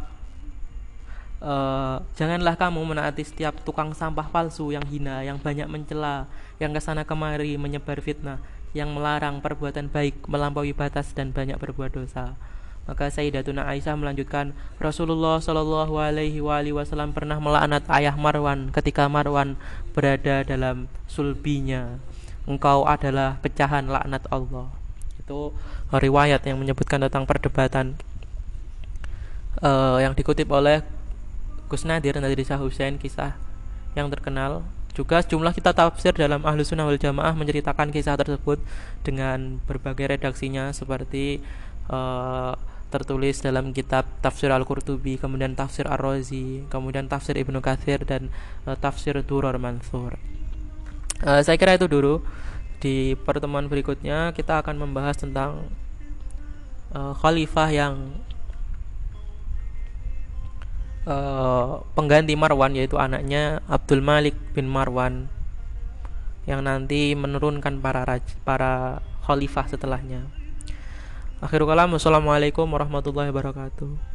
uh, 1.44 2.00
janganlah 2.16 2.56
kamu 2.56 2.80
menaati 2.80 3.22
setiap 3.26 3.60
tukang 3.66 3.92
sampah 3.92 4.30
palsu 4.30 4.72
yang 4.72 4.84
hina 4.88 5.20
yang 5.26 5.36
banyak 5.36 5.68
mencela 5.68 6.30
yang 6.62 6.72
ke 6.72 6.80
sana 6.80 7.04
kemari 7.04 7.60
menyebar 7.60 8.00
fitnah 8.00 8.40
yang 8.74 8.90
melarang 8.92 9.38
perbuatan 9.38 9.88
baik 9.88 10.26
melampaui 10.26 10.74
batas 10.74 11.14
dan 11.14 11.30
banyak 11.30 11.56
berbuat 11.56 11.94
dosa. 11.94 12.34
Maka 12.84 13.08
Sayyidatuna 13.08 13.64
Aisyah 13.64 13.96
melanjutkan, 13.96 14.52
Rasulullah 14.76 15.40
Shallallahu 15.40 15.96
Alaihi 15.96 16.44
Wasallam 16.44 17.16
pernah 17.16 17.40
melaknat 17.40 17.88
ayah 17.88 18.12
Marwan 18.12 18.68
ketika 18.76 19.08
Marwan 19.08 19.56
berada 19.96 20.44
dalam 20.44 20.92
sulbinya. 21.08 21.96
Engkau 22.44 22.84
adalah 22.84 23.40
pecahan 23.40 23.88
laknat 23.88 24.28
Allah. 24.28 24.68
Itu 25.16 25.56
riwayat 25.88 26.44
yang 26.44 26.60
menyebutkan 26.60 27.00
tentang 27.00 27.24
perdebatan 27.24 27.96
uh, 29.64 29.96
yang 30.04 30.12
dikutip 30.12 30.44
oleh 30.52 30.84
Gus 31.72 31.88
Nadir 31.88 32.20
dari 32.20 32.36
Hussein 32.36 33.00
kisah 33.00 33.32
yang 33.96 34.12
terkenal 34.12 34.60
juga 34.94 35.26
jumlah 35.26 35.50
kita 35.50 35.74
tafsir 35.74 36.14
dalam 36.14 36.46
Ahlu 36.46 36.62
Sunnah 36.62 36.86
wal 36.86 37.02
Jamaah 37.02 37.34
menceritakan 37.34 37.90
kisah 37.90 38.14
tersebut 38.14 38.62
dengan 39.02 39.58
berbagai 39.66 40.06
redaksinya 40.14 40.70
seperti 40.70 41.42
uh, 41.90 42.54
tertulis 42.94 43.42
dalam 43.42 43.74
kitab 43.74 44.06
Tafsir 44.22 44.54
Al-Qurtubi, 44.54 45.18
kemudian 45.18 45.58
Tafsir 45.58 45.90
Ar-Razi, 45.90 46.62
kemudian 46.70 47.10
Tafsir 47.10 47.34
Ibnu 47.34 47.58
Katsir 47.58 48.06
dan 48.06 48.30
uh, 48.70 48.78
Tafsir 48.78 49.18
Duror 49.26 49.58
Mansur. 49.58 50.14
Uh, 51.26 51.42
saya 51.42 51.58
kira 51.58 51.74
itu 51.74 51.90
dulu. 51.90 52.22
Di 52.78 53.18
pertemuan 53.18 53.66
berikutnya 53.66 54.30
kita 54.30 54.62
akan 54.62 54.78
membahas 54.78 55.18
tentang 55.18 55.66
uh, 56.94 57.16
khalifah 57.18 57.68
yang 57.74 58.14
uh, 61.08 61.84
pengganti 61.96 62.36
Marwan 62.36 62.76
yaitu 62.76 62.96
anaknya 63.00 63.64
Abdul 63.68 64.04
Malik 64.04 64.36
bin 64.52 64.68
Marwan 64.68 65.28
yang 66.44 66.60
nanti 66.60 67.16
menurunkan 67.16 67.80
para 67.80 68.04
raj, 68.04 68.24
para 68.44 69.00
khalifah 69.24 69.64
setelahnya. 69.64 70.28
Akhirul 71.40 71.68
kalam, 71.68 71.96
Wassalamualaikum 71.96 72.68
warahmatullahi 72.68 73.32
wabarakatuh. 73.32 74.14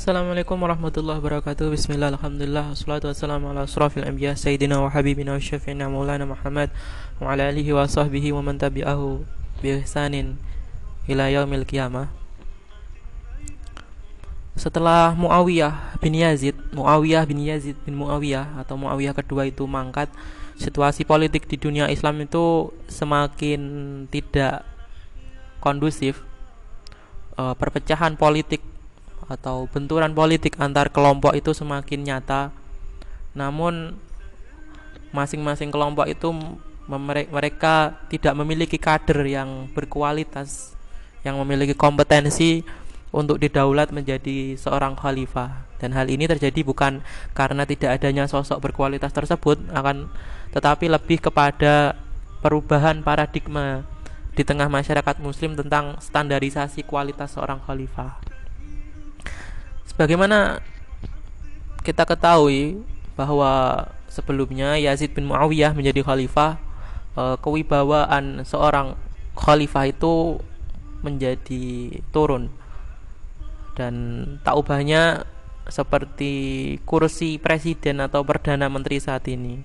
Assalamualaikum 0.00 0.56
warahmatullahi 0.56 1.20
wabarakatuh 1.20 1.76
Bismillah, 1.76 2.08
Alhamdulillah 2.16 2.72
Wassalatu 2.72 3.12
wassalamu 3.12 3.52
ala 3.52 3.68
asrafil 3.68 4.08
anbiya 4.08 4.32
Sayyidina 4.32 4.80
wa 4.80 4.88
habibina 4.88 5.36
wa 5.36 5.42
syafi'ina 5.42 5.92
maulana 5.92 6.24
Muhammad 6.24 6.72
Wa 7.20 7.36
ala 7.36 7.52
alihi 7.52 7.68
wa 7.76 7.84
sahbihi 7.84 8.32
wa 8.32 8.40
man 8.40 8.56
tabi'ahu 8.56 9.28
Bi 9.60 9.76
ihsanin 9.76 10.40
ila 11.04 11.28
yaumil 11.28 11.68
qiyamah 11.68 12.08
setelah 14.60 15.16
Muawiyah 15.16 15.96
bin 16.04 16.12
Yazid, 16.12 16.52
Muawiyah 16.76 17.24
bin 17.24 17.40
Yazid 17.40 17.80
bin 17.80 17.96
Muawiyah 17.96 18.60
atau 18.60 18.76
Muawiyah 18.76 19.16
kedua 19.16 19.48
itu 19.48 19.64
mangkat, 19.64 20.12
situasi 20.60 21.08
politik 21.08 21.48
di 21.48 21.56
dunia 21.56 21.88
Islam 21.88 22.20
itu 22.20 22.68
semakin 22.84 23.60
tidak 24.12 24.60
kondusif. 25.64 26.20
E, 27.40 27.56
perpecahan 27.56 28.20
politik 28.20 28.60
atau 29.32 29.64
benturan 29.64 30.12
politik 30.12 30.60
antar 30.60 30.92
kelompok 30.92 31.32
itu 31.32 31.56
semakin 31.56 32.04
nyata. 32.04 32.52
Namun 33.32 33.96
masing-masing 35.16 35.72
kelompok 35.72 36.04
itu 36.04 36.28
mereka 37.32 37.96
tidak 38.12 38.36
memiliki 38.36 38.76
kader 38.76 39.24
yang 39.24 39.72
berkualitas, 39.72 40.76
yang 41.24 41.40
memiliki 41.40 41.72
kompetensi 41.72 42.60
untuk 43.10 43.42
didaulat 43.42 43.90
menjadi 43.90 44.54
seorang 44.54 44.94
khalifah. 44.94 45.66
Dan 45.82 45.96
hal 45.96 46.06
ini 46.06 46.30
terjadi 46.30 46.62
bukan 46.62 47.02
karena 47.34 47.66
tidak 47.66 47.98
adanya 47.98 48.28
sosok 48.30 48.70
berkualitas 48.70 49.10
tersebut 49.10 49.58
akan 49.72 50.12
tetapi 50.50 50.90
lebih 50.90 51.22
kepada 51.22 51.94
perubahan 52.42 53.00
paradigma 53.00 53.86
di 54.34 54.42
tengah 54.46 54.70
masyarakat 54.70 55.18
muslim 55.18 55.58
tentang 55.58 55.98
standarisasi 55.98 56.86
kualitas 56.86 57.34
seorang 57.34 57.58
khalifah. 57.64 58.20
Sebagaimana 59.90 60.62
kita 61.82 62.06
ketahui 62.06 62.80
bahwa 63.18 63.84
sebelumnya 64.06 64.78
Yazid 64.78 65.16
bin 65.16 65.26
Muawiyah 65.26 65.74
menjadi 65.74 66.04
khalifah 66.04 66.60
eh, 67.18 67.36
kewibawaan 67.42 68.46
seorang 68.46 68.94
khalifah 69.34 69.90
itu 69.90 70.38
menjadi 71.00 71.96
turun 72.12 72.59
dan 73.80 73.94
tak 74.44 74.60
ubahnya 74.60 75.24
seperti 75.64 76.32
kursi 76.84 77.40
presiden 77.40 78.04
atau 78.04 78.20
perdana 78.20 78.68
menteri 78.68 79.00
saat 79.00 79.24
ini. 79.32 79.64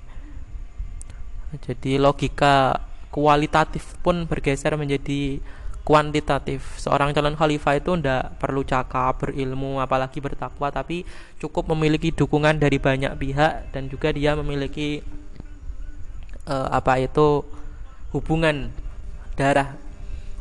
Jadi 1.59 1.99
logika 1.99 2.79
kualitatif 3.11 3.99
pun 3.99 4.23
bergeser 4.23 4.79
menjadi 4.79 5.43
kuantitatif. 5.83 6.79
Seorang 6.79 7.11
calon 7.11 7.35
khalifah 7.35 7.75
itu 7.75 7.91
tidak 7.99 8.39
perlu 8.39 8.63
cakap, 8.63 9.19
berilmu, 9.19 9.83
apalagi 9.83 10.23
bertakwa, 10.23 10.71
tapi 10.71 11.03
cukup 11.39 11.75
memiliki 11.75 12.15
dukungan 12.15 12.55
dari 12.55 12.79
banyak 12.79 13.13
pihak 13.19 13.75
dan 13.75 13.91
juga 13.91 14.15
dia 14.15 14.33
memiliki 14.33 15.03
uh, 16.47 16.71
apa 16.71 17.03
itu 17.03 17.45
hubungan 18.15 18.71
darah 19.35 19.77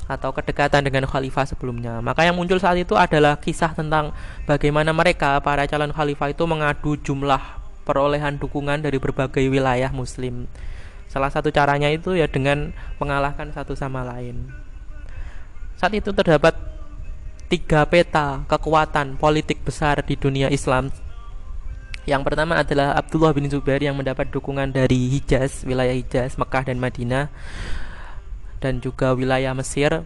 atau 0.04 0.30
kedekatan 0.37 0.84
dengan 0.84 1.08
khalifah 1.08 1.49
sebelumnya. 1.49 2.00
Maka 2.04 2.28
yang 2.28 2.37
muncul 2.37 2.61
saat 2.61 2.76
itu 2.76 2.92
adalah 2.92 3.40
kisah 3.40 3.73
tentang 3.73 4.12
bagaimana 4.44 4.92
mereka 4.92 5.40
para 5.40 5.64
calon 5.64 5.92
khalifah 5.92 6.32
itu 6.32 6.44
mengadu 6.44 6.96
jumlah 7.00 7.40
perolehan 7.88 8.37
dukungan 8.37 8.84
dari 8.84 9.00
berbagai 9.00 9.44
wilayah 9.49 9.88
muslim. 9.92 10.49
Salah 11.08 11.30
satu 11.30 11.49
caranya 11.54 11.88
itu 11.92 12.16
ya 12.16 12.28
dengan 12.28 12.75
mengalahkan 13.00 13.49
satu 13.54 13.73
sama 13.78 14.02
lain. 14.04 14.50
Saat 15.78 15.94
itu 15.96 16.11
terdapat 16.11 16.56
tiga 17.49 17.84
peta 17.87 18.42
kekuatan 18.49 19.20
politik 19.20 19.62
besar 19.62 20.00
di 20.02 20.16
dunia 20.16 20.49
Islam. 20.50 20.90
Yang 22.04 22.23
pertama 22.28 22.61
adalah 22.61 22.92
Abdullah 23.00 23.32
bin 23.32 23.49
Zubair 23.49 23.80
yang 23.80 23.96
mendapat 23.96 24.28
dukungan 24.28 24.68
dari 24.68 25.08
Hijaz, 25.08 25.64
wilayah 25.64 25.96
Hijaz, 25.96 26.37
Mekah 26.37 26.68
dan 26.68 26.76
Madinah 26.76 27.32
dan 28.64 28.80
juga 28.80 29.12
wilayah 29.12 29.52
Mesir. 29.52 30.00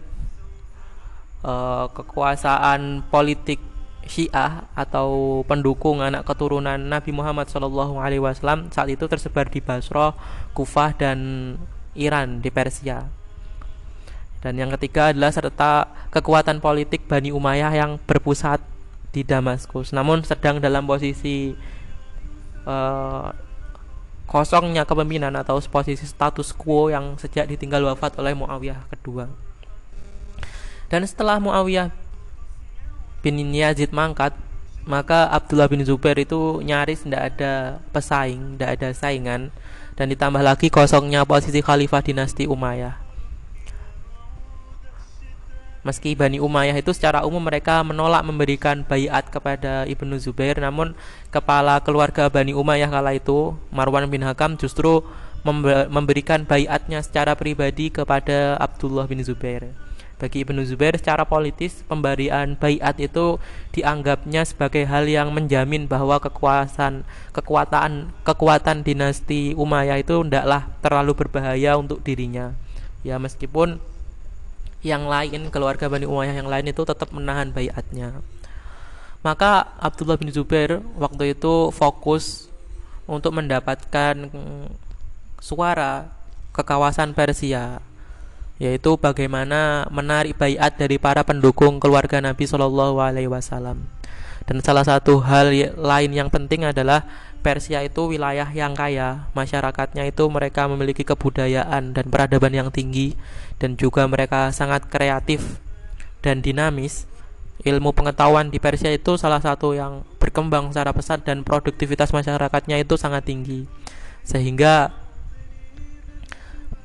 Uh, 1.39 1.87
kekuasaan 1.95 3.07
politik 3.07 3.63
Syiah 4.03 4.67
atau 4.75 5.39
pendukung 5.47 6.03
anak 6.03 6.27
keturunan 6.27 6.75
Nabi 6.75 7.15
Muhammad 7.15 7.47
Shallallahu 7.47 7.95
Alaihi 7.95 8.19
Wasallam 8.19 8.67
saat 8.75 8.91
itu 8.91 9.07
tersebar 9.07 9.47
di 9.47 9.63
Basra, 9.63 10.11
Kufah 10.51 10.91
dan 10.99 11.19
Iran 11.95 12.43
di 12.43 12.51
Persia. 12.51 13.07
Dan 14.43 14.59
yang 14.59 14.73
ketiga 14.75 15.15
adalah 15.15 15.31
serta 15.31 15.87
kekuatan 16.11 16.59
politik 16.59 17.07
Bani 17.07 17.31
Umayyah 17.31 17.71
yang 17.71 17.91
berpusat 18.03 18.59
di 19.15 19.23
Damaskus. 19.23 19.95
Namun 19.95 20.27
sedang 20.27 20.59
dalam 20.59 20.83
posisi 20.83 21.55
uh, 22.67 23.31
kosongnya 24.29 24.85
kepemimpinan 24.85 25.33
atau 25.41 25.57
posisi 25.65 26.05
status 26.05 26.53
quo 26.53 26.93
yang 26.93 27.17
sejak 27.17 27.49
ditinggal 27.49 27.81
wafat 27.89 28.13
oleh 28.21 28.37
Muawiyah 28.37 28.85
kedua. 28.93 29.25
Dan 30.85 31.01
setelah 31.09 31.41
Muawiyah 31.41 31.89
bin 33.25 33.41
Yazid 33.49 33.89
mangkat, 33.89 34.37
maka 34.85 35.33
Abdullah 35.33 35.65
bin 35.65 35.81
Zubair 35.81 36.17
itu 36.21 36.61
nyaris 36.61 37.09
tidak 37.09 37.33
ada 37.33 37.81
pesaing, 37.89 38.55
tidak 38.55 38.69
ada 38.77 38.89
saingan 38.93 39.41
dan 39.97 40.05
ditambah 40.07 40.45
lagi 40.45 40.69
kosongnya 40.69 41.25
posisi 41.25 41.65
khalifah 41.65 42.05
dinasti 42.05 42.45
Umayyah. 42.45 43.08
Meski 45.79 46.11
Bani 46.11 46.43
Umayyah 46.43 46.75
itu 46.75 46.91
secara 46.91 47.23
umum 47.23 47.39
mereka 47.39 47.79
menolak 47.87 48.19
memberikan 48.27 48.83
bayat 48.83 49.31
kepada 49.31 49.87
Ibnu 49.87 50.19
Zubair, 50.19 50.59
namun 50.59 50.91
kepala 51.31 51.79
keluarga 51.79 52.27
Bani 52.27 52.51
Umayyah 52.51 52.91
kala 52.91 53.15
itu, 53.15 53.55
Marwan 53.71 54.11
bin 54.11 54.27
Hakam 54.27 54.59
justru 54.59 55.07
memberikan 55.87 56.43
bayatnya 56.43 56.99
secara 56.99 57.31
pribadi 57.31 57.87
kepada 57.87 58.59
Abdullah 58.59 59.07
bin 59.07 59.23
Zubair. 59.23 59.71
Bagi 60.19 60.43
Ibnu 60.43 60.67
Zubair 60.67 60.99
secara 60.99 61.23
politis 61.23 61.79
pemberian 61.87 62.59
bayat 62.59 62.99
itu 62.99 63.39
dianggapnya 63.71 64.43
sebagai 64.43 64.83
hal 64.83 65.07
yang 65.07 65.31
menjamin 65.31 65.87
bahwa 65.87 66.19
kekuasaan 66.19 67.07
kekuatan 67.31 68.11
kekuatan 68.27 68.83
dinasti 68.83 69.55
Umayyah 69.55 70.03
itu 70.03 70.19
tidaklah 70.27 70.67
terlalu 70.83 71.15
berbahaya 71.15 71.79
untuk 71.79 72.03
dirinya. 72.03 72.51
Ya 72.99 73.15
meskipun 73.15 73.79
yang 74.79 75.07
lain 75.07 75.51
keluarga 75.51 75.91
Bani 75.91 76.07
Umayyah 76.07 76.35
yang 76.39 76.47
lain 76.47 76.71
itu 76.71 76.81
tetap 76.87 77.11
menahan 77.11 77.51
bayatnya. 77.51 78.23
Maka 79.19 79.75
Abdullah 79.83 80.15
bin 80.15 80.31
Zubair 80.31 80.79
waktu 80.95 81.35
itu 81.35 81.75
fokus 81.75 82.47
untuk 83.03 83.35
mendapatkan 83.35 84.31
suara 85.43 86.07
ke 86.55 86.61
kawasan 86.63 87.11
Persia 87.11 87.83
yaitu 88.59 88.99
bagaimana 88.99 89.87
menarik 89.87 90.35
bayat 90.35 90.75
dari 90.75 90.99
para 90.99 91.23
pendukung 91.23 91.79
keluarga 91.79 92.19
Nabi 92.19 92.43
Shallallahu 92.43 92.99
Alaihi 92.99 93.31
Wasallam. 93.31 93.87
Dan 94.43 94.59
salah 94.59 94.83
satu 94.83 95.23
hal 95.23 95.51
lain 95.79 96.11
yang 96.11 96.27
penting 96.27 96.67
adalah 96.67 97.07
Persia 97.39 97.79
itu 97.87 98.11
wilayah 98.11 98.51
yang 98.51 98.75
kaya, 98.75 99.31
masyarakatnya 99.31 100.11
itu 100.11 100.27
mereka 100.27 100.67
memiliki 100.67 101.07
kebudayaan 101.07 101.95
dan 101.95 102.05
peradaban 102.11 102.51
yang 102.51 102.67
tinggi 102.67 103.15
dan 103.59 103.75
juga 103.75 104.07
mereka 104.07 104.49
sangat 104.55 104.87
kreatif 104.87 105.59
dan 106.23 106.39
dinamis. 106.39 107.05
Ilmu 107.59 107.91
pengetahuan 107.91 108.47
di 108.47 108.55
Persia 108.55 108.87
itu 108.87 109.19
salah 109.19 109.43
satu 109.43 109.75
yang 109.75 110.07
berkembang 110.15 110.71
secara 110.71 110.95
pesat 110.95 111.27
dan 111.27 111.43
produktivitas 111.43 112.15
masyarakatnya 112.15 112.79
itu 112.79 112.95
sangat 112.95 113.27
tinggi. 113.27 113.67
Sehingga 114.23 114.95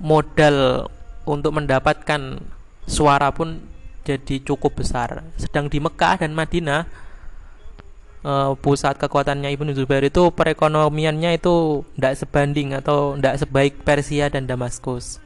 modal 0.03 0.91
untuk 1.23 1.55
mendapatkan 1.55 2.43
suara 2.91 3.31
pun 3.31 3.63
jadi 4.03 4.43
cukup 4.43 4.83
besar. 4.83 5.23
Sedang 5.39 5.71
di 5.71 5.79
Mekah 5.79 6.27
dan 6.27 6.35
Madinah 6.35 6.91
uh, 8.27 8.53
pusat 8.59 9.01
kekuatannya 9.01 9.49
Ibnu 9.55 9.73
Zubair 9.73 10.05
itu 10.05 10.29
perekonomiannya 10.35 11.41
itu 11.41 11.87
tidak 11.97 12.15
sebanding 12.21 12.77
atau 12.77 13.17
tidak 13.17 13.41
sebaik 13.41 13.73
Persia 13.87 14.29
dan 14.29 14.45
Damaskus. 14.45 15.24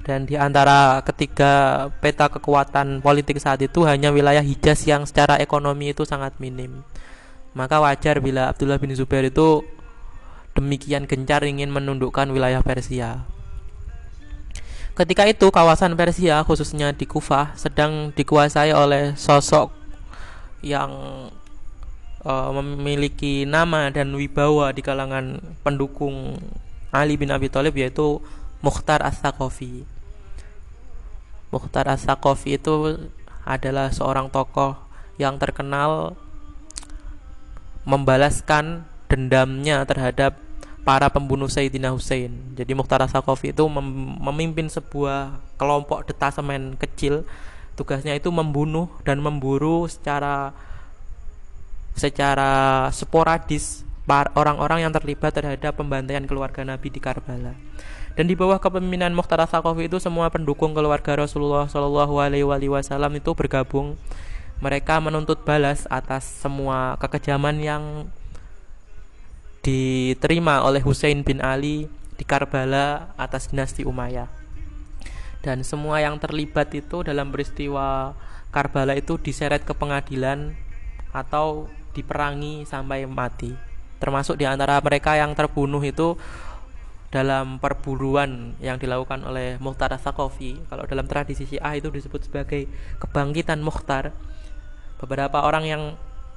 Dan 0.00 0.24
di 0.24 0.34
antara 0.34 1.04
ketiga 1.04 1.86
peta 2.00 2.32
kekuatan 2.32 3.04
politik 3.04 3.36
saat 3.36 3.60
itu 3.60 3.84
hanya 3.84 4.08
wilayah 4.08 4.40
Hijaz 4.40 4.88
yang 4.88 5.04
secara 5.04 5.36
ekonomi 5.36 5.92
itu 5.92 6.08
sangat 6.08 6.34
minim. 6.40 6.80
Maka 7.52 7.82
wajar 7.82 8.22
bila 8.22 8.48
Abdullah 8.48 8.80
bin 8.80 8.94
Zubair 8.96 9.28
itu 9.28 9.60
demikian 10.56 11.04
gencar 11.04 11.44
ingin 11.44 11.68
menundukkan 11.68 12.30
wilayah 12.32 12.64
Persia. 12.64 13.22
Ketika 14.96 15.24
itu 15.28 15.48
kawasan 15.48 15.94
Persia 15.94 16.42
khususnya 16.42 16.92
di 16.92 17.06
Kufah 17.06 17.54
sedang 17.54 18.10
dikuasai 18.12 18.74
oleh 18.74 19.16
sosok 19.16 19.72
yang 20.60 20.90
uh, 22.24 22.50
memiliki 22.60 23.48
nama 23.48 23.88
dan 23.88 24.12
wibawa 24.12 24.74
di 24.76 24.84
kalangan 24.84 25.40
pendukung 25.64 26.36
Ali 26.90 27.14
bin 27.16 27.30
Abi 27.30 27.48
Thalib 27.48 27.72
yaitu 27.78 28.18
Mukhtar 28.60 29.00
As-Saqafi. 29.00 29.88
Mukhtar 31.48 31.88
As-Saqafi 31.88 32.60
itu 32.60 33.08
adalah 33.42 33.88
seorang 33.88 34.28
tokoh 34.28 34.76
yang 35.16 35.40
terkenal 35.40 36.12
membalaskan 37.88 38.84
dendamnya 39.08 39.82
terhadap 39.88 40.36
para 40.84 41.08
pembunuh 41.08 41.48
Sayyidina 41.48 41.92
Hussein. 41.92 42.52
Jadi 42.52 42.72
Mukhtar 42.76 43.00
As-Saqafi 43.04 43.56
itu 43.56 43.64
mem 43.68 44.16
memimpin 44.20 44.68
sebuah 44.68 45.40
kelompok 45.56 46.08
detasemen 46.08 46.76
kecil. 46.76 47.24
Tugasnya 47.76 48.12
itu 48.12 48.28
membunuh 48.28 48.92
dan 49.08 49.24
memburu 49.24 49.88
secara 49.88 50.52
secara 51.96 52.86
sporadis 52.92 53.88
orang-orang 54.10 54.84
yang 54.84 54.92
terlibat 54.92 55.30
terhadap 55.30 55.78
pembantaian 55.78 56.24
keluarga 56.26 56.66
Nabi 56.66 56.90
di 56.90 57.00
Karbala. 57.00 57.54
Dan 58.20 58.28
di 58.28 58.36
bawah 58.36 58.60
kepemimpinan 58.60 59.16
Mukhtar 59.16 59.40
Sakofi 59.48 59.88
itu 59.88 59.96
semua 59.96 60.28
pendukung 60.28 60.76
keluarga 60.76 61.16
Rasulullah 61.24 61.64
Shallallahu 61.72 62.20
Alaihi 62.20 62.68
Wasallam 62.68 63.16
itu 63.16 63.32
bergabung. 63.32 63.96
Mereka 64.60 65.00
menuntut 65.00 65.40
balas 65.40 65.88
atas 65.88 66.28
semua 66.28 67.00
kekejaman 67.00 67.56
yang 67.64 68.12
diterima 69.64 70.60
oleh 70.68 70.84
Hussein 70.84 71.24
bin 71.24 71.40
Ali 71.40 71.88
di 72.20 72.24
Karbala 72.28 73.16
atas 73.16 73.48
dinasti 73.48 73.88
Umayyah. 73.88 74.28
Dan 75.40 75.64
semua 75.64 76.04
yang 76.04 76.20
terlibat 76.20 76.76
itu 76.76 77.00
dalam 77.00 77.32
peristiwa 77.32 78.12
Karbala 78.52 79.00
itu 79.00 79.16
diseret 79.16 79.64
ke 79.64 79.72
pengadilan 79.72 80.52
atau 81.16 81.72
diperangi 81.96 82.68
sampai 82.68 83.08
mati. 83.08 83.56
Termasuk 83.96 84.36
di 84.36 84.44
antara 84.44 84.76
mereka 84.84 85.16
yang 85.16 85.32
terbunuh 85.32 85.80
itu 85.80 86.20
dalam 87.10 87.58
perburuan 87.58 88.54
yang 88.62 88.78
dilakukan 88.78 89.26
oleh 89.26 89.58
Mukhtar 89.58 89.90
Sakofi. 89.98 90.62
Kalau 90.70 90.86
dalam 90.86 91.10
tradisi 91.10 91.42
Syiah 91.42 91.74
itu 91.74 91.90
disebut 91.90 92.30
sebagai 92.30 92.70
kebangkitan 93.02 93.58
Mukhtar. 93.58 94.14
Beberapa 95.02 95.42
orang 95.42 95.64
yang 95.66 95.82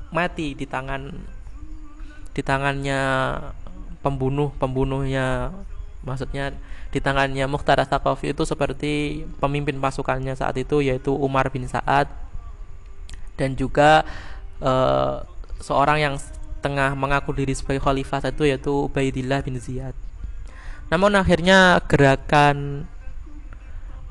mati 0.10 0.58
di 0.58 0.66
tangan 0.66 1.14
di 2.34 2.42
tangannya 2.42 3.02
pembunuh 4.02 4.50
pembunuhnya 4.58 5.54
maksudnya 6.02 6.54
di 6.90 7.00
tangannya 7.02 7.46
Mukhtar 7.50 7.82
Sakofi 7.86 8.34
itu 8.34 8.46
seperti 8.46 9.26
pemimpin 9.38 9.78
pasukannya 9.78 10.34
saat 10.38 10.58
itu 10.58 10.82
yaitu 10.82 11.14
Umar 11.14 11.50
bin 11.50 11.66
Saad 11.66 12.10
dan 13.38 13.58
juga 13.58 14.06
uh, 14.62 15.26
seorang 15.58 15.98
yang 16.02 16.16
tengah 16.62 16.94
mengaku 16.94 17.34
diri 17.34 17.58
sebagai 17.58 17.82
khalifah 17.82 18.30
itu 18.30 18.44
yaitu 18.46 18.72
Ubaidillah 18.88 19.42
bin 19.42 19.58
Ziyad. 19.58 19.98
Namun 20.94 21.18
akhirnya 21.18 21.82
gerakan 21.90 22.86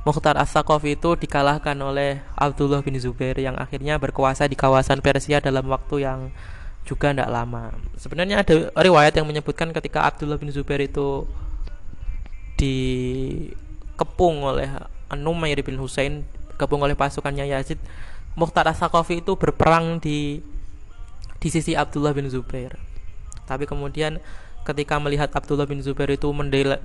Mukhtar 0.03 0.35
As-Saqafi 0.35 0.99
itu 0.99 1.15
dikalahkan 1.15 1.79
oleh 1.79 2.19
Abdullah 2.35 2.83
bin 2.83 2.99
Zubair 2.99 3.39
yang 3.39 3.55
akhirnya 3.55 4.03
berkuasa 4.03 4.51
di 4.51 4.59
kawasan 4.59 4.99
Persia 4.99 5.39
dalam 5.39 5.71
waktu 5.71 6.03
yang 6.03 6.35
juga 6.83 7.15
tidak 7.15 7.31
lama. 7.31 7.71
Sebenarnya 7.95 8.43
ada 8.43 8.75
riwayat 8.75 9.15
yang 9.15 9.31
menyebutkan 9.31 9.71
ketika 9.71 10.03
Abdullah 10.03 10.43
bin 10.43 10.51
Zubair 10.51 10.83
itu 10.83 11.23
dikepung 12.59 14.43
oleh 14.43 14.67
An-Numair 15.07 15.63
bin 15.63 15.79
Husain 15.79 16.27
bergabung 16.51 16.83
oleh 16.87 16.99
pasukannya 16.99 17.47
Yazid 17.51 17.79
Mukhtar 18.39 18.67
As-Saqafi 18.71 19.23
itu 19.23 19.35
berperang 19.35 19.99
di 19.99 20.39
di 21.43 21.49
sisi 21.51 21.75
Abdullah 21.75 22.15
bin 22.15 22.31
Zubair 22.31 22.79
tapi 23.51 23.67
kemudian 23.67 24.23
ketika 24.63 24.99
melihat 25.03 25.31
Abdullah 25.35 25.67
bin 25.67 25.83
Zubair 25.83 26.15
itu 26.15 26.31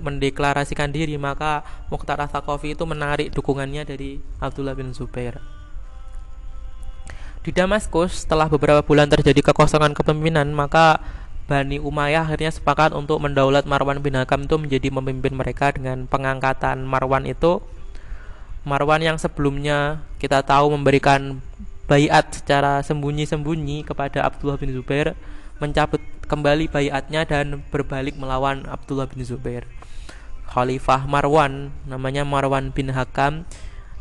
mendeklarasikan 0.01 0.89
diri 0.89 1.13
maka 1.15 1.61
Mukhtar 1.93 2.17
As-Saqafi 2.21 2.73
itu 2.73 2.83
menarik 2.89 3.29
dukungannya 3.33 3.85
dari 3.85 4.17
Abdullah 4.41 4.73
bin 4.73 4.93
Zubair. 4.93 5.37
Di 7.45 7.55
Damaskus 7.55 8.27
setelah 8.27 8.51
beberapa 8.51 8.83
bulan 8.83 9.07
terjadi 9.07 9.39
kekosongan 9.39 9.95
kepemimpinan 9.95 10.51
maka 10.51 10.99
Bani 11.47 11.79
Umayyah 11.79 12.27
akhirnya 12.27 12.51
sepakat 12.51 12.91
untuk 12.91 13.23
mendaulat 13.23 13.63
Marwan 13.63 14.03
bin 14.03 14.19
Hakam 14.19 14.43
itu 14.43 14.59
menjadi 14.59 14.91
pemimpin 14.91 15.31
mereka 15.31 15.71
dengan 15.71 16.03
pengangkatan 16.03 16.83
Marwan 16.83 17.23
itu. 17.23 17.63
Marwan 18.67 18.99
yang 18.99 19.15
sebelumnya 19.15 20.03
kita 20.19 20.43
tahu 20.43 20.75
memberikan 20.75 21.39
bayat 21.87 22.35
secara 22.35 22.83
sembunyi-sembunyi 22.83 23.87
kepada 23.87 24.27
Abdullah 24.27 24.59
bin 24.59 24.75
Zubair 24.75 25.15
mencabut 25.57 26.01
kembali 26.27 26.67
bayatnya 26.67 27.23
dan 27.23 27.63
berbalik 27.71 28.19
melawan 28.19 28.67
Abdullah 28.67 29.07
bin 29.07 29.23
Zubair. 29.23 29.63
Khalifah 30.47 31.05
Marwan 31.05 31.75
namanya 31.83 32.23
Marwan 32.23 32.71
bin 32.71 32.91
Hakam 32.91 33.43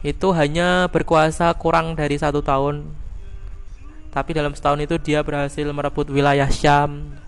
itu 0.07 0.31
hanya 0.35 0.87
berkuasa 0.91 1.51
kurang 1.59 1.99
dari 1.99 2.17
satu 2.17 2.43
tahun. 2.43 2.87
Tapi 4.15 4.31
dalam 4.33 4.57
setahun 4.57 4.81
itu 4.81 4.97
dia 5.03 5.21
berhasil 5.21 5.67
merebut 5.69 6.09
wilayah 6.09 6.49
Syam 6.49 7.19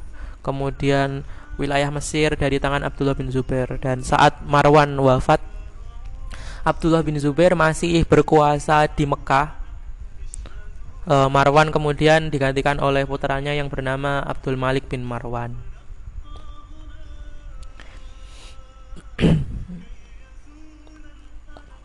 kemudian 0.41 1.27
wilayah 1.59 1.91
Mesir 1.91 2.33
dari 2.39 2.63
tangan 2.63 2.87
Abdullah 2.87 3.19
bin 3.19 3.29
Zubair. 3.29 3.77
Dan 3.83 4.07
saat 4.07 4.39
Marwan 4.47 4.95
wafat 4.97 5.43
Abdullah 6.63 7.03
bin 7.03 7.19
Zubair 7.19 7.59
masih 7.59 8.07
berkuasa 8.07 8.87
di 8.89 9.05
Mekah 9.05 9.58
e, 11.09 11.17
Marwan 11.33 11.73
kemudian 11.73 12.29
digantikan 12.29 12.77
oleh 12.79 13.09
putranya 13.09 13.57
yang 13.57 13.73
bernama 13.73 14.21
Abdul 14.23 14.61
Malik 14.61 14.93
bin 14.93 15.03
Marwan 15.03 15.57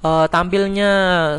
uh, 0.04 0.28
tampilnya 0.34 0.92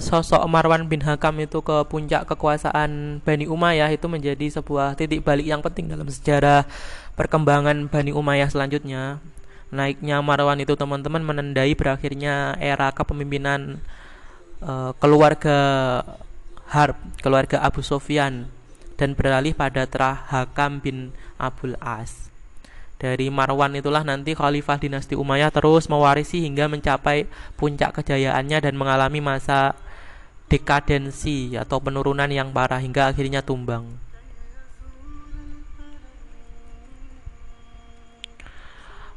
sosok 0.03 0.43
Marwan 0.51 0.89
bin 0.91 1.05
Hakam 1.05 1.39
itu 1.45 1.61
ke 1.63 1.87
puncak 1.87 2.27
kekuasaan 2.27 3.21
Bani 3.23 3.47
Umayyah 3.47 3.93
itu 3.93 4.11
menjadi 4.11 4.49
sebuah 4.51 4.99
titik 4.99 5.23
balik 5.23 5.47
yang 5.47 5.63
penting 5.63 5.93
dalam 5.93 6.09
sejarah 6.09 6.67
perkembangan 7.15 7.87
Bani 7.87 8.11
Umayyah 8.11 8.51
selanjutnya. 8.51 9.23
Naiknya 9.75 10.23
Marwan 10.23 10.63
itu 10.63 10.79
teman-teman 10.79 11.23
menandai 11.23 11.75
berakhirnya 11.75 12.55
era 12.63 12.95
kepemimpinan 12.95 13.83
uh, 14.63 14.95
keluarga 15.03 15.59
Harb, 16.75 16.99
keluarga 17.23 17.63
Abu 17.63 17.87
Sofyan 17.87 18.51
dan 18.99 19.15
beralih 19.15 19.55
pada 19.55 19.87
Terah 19.87 20.27
Hakam 20.27 20.83
bin 20.83 21.15
Abul 21.39 21.79
As. 21.79 22.35
Dari 22.99 23.31
Marwan 23.31 23.79
itulah 23.79 24.03
nanti 24.03 24.35
khalifah 24.35 24.83
dinasti 24.83 25.15
Umayyah 25.15 25.55
terus 25.55 25.87
mewarisi 25.87 26.43
hingga 26.43 26.67
mencapai 26.67 27.31
puncak 27.55 28.03
kejayaannya 28.03 28.59
dan 28.59 28.75
mengalami 28.75 29.23
masa 29.23 29.79
dekadensi 30.51 31.55
atau 31.55 31.79
penurunan 31.79 32.27
yang 32.27 32.51
parah 32.51 32.83
hingga 32.83 33.07
akhirnya 33.07 33.39
tumbang. 33.39 33.87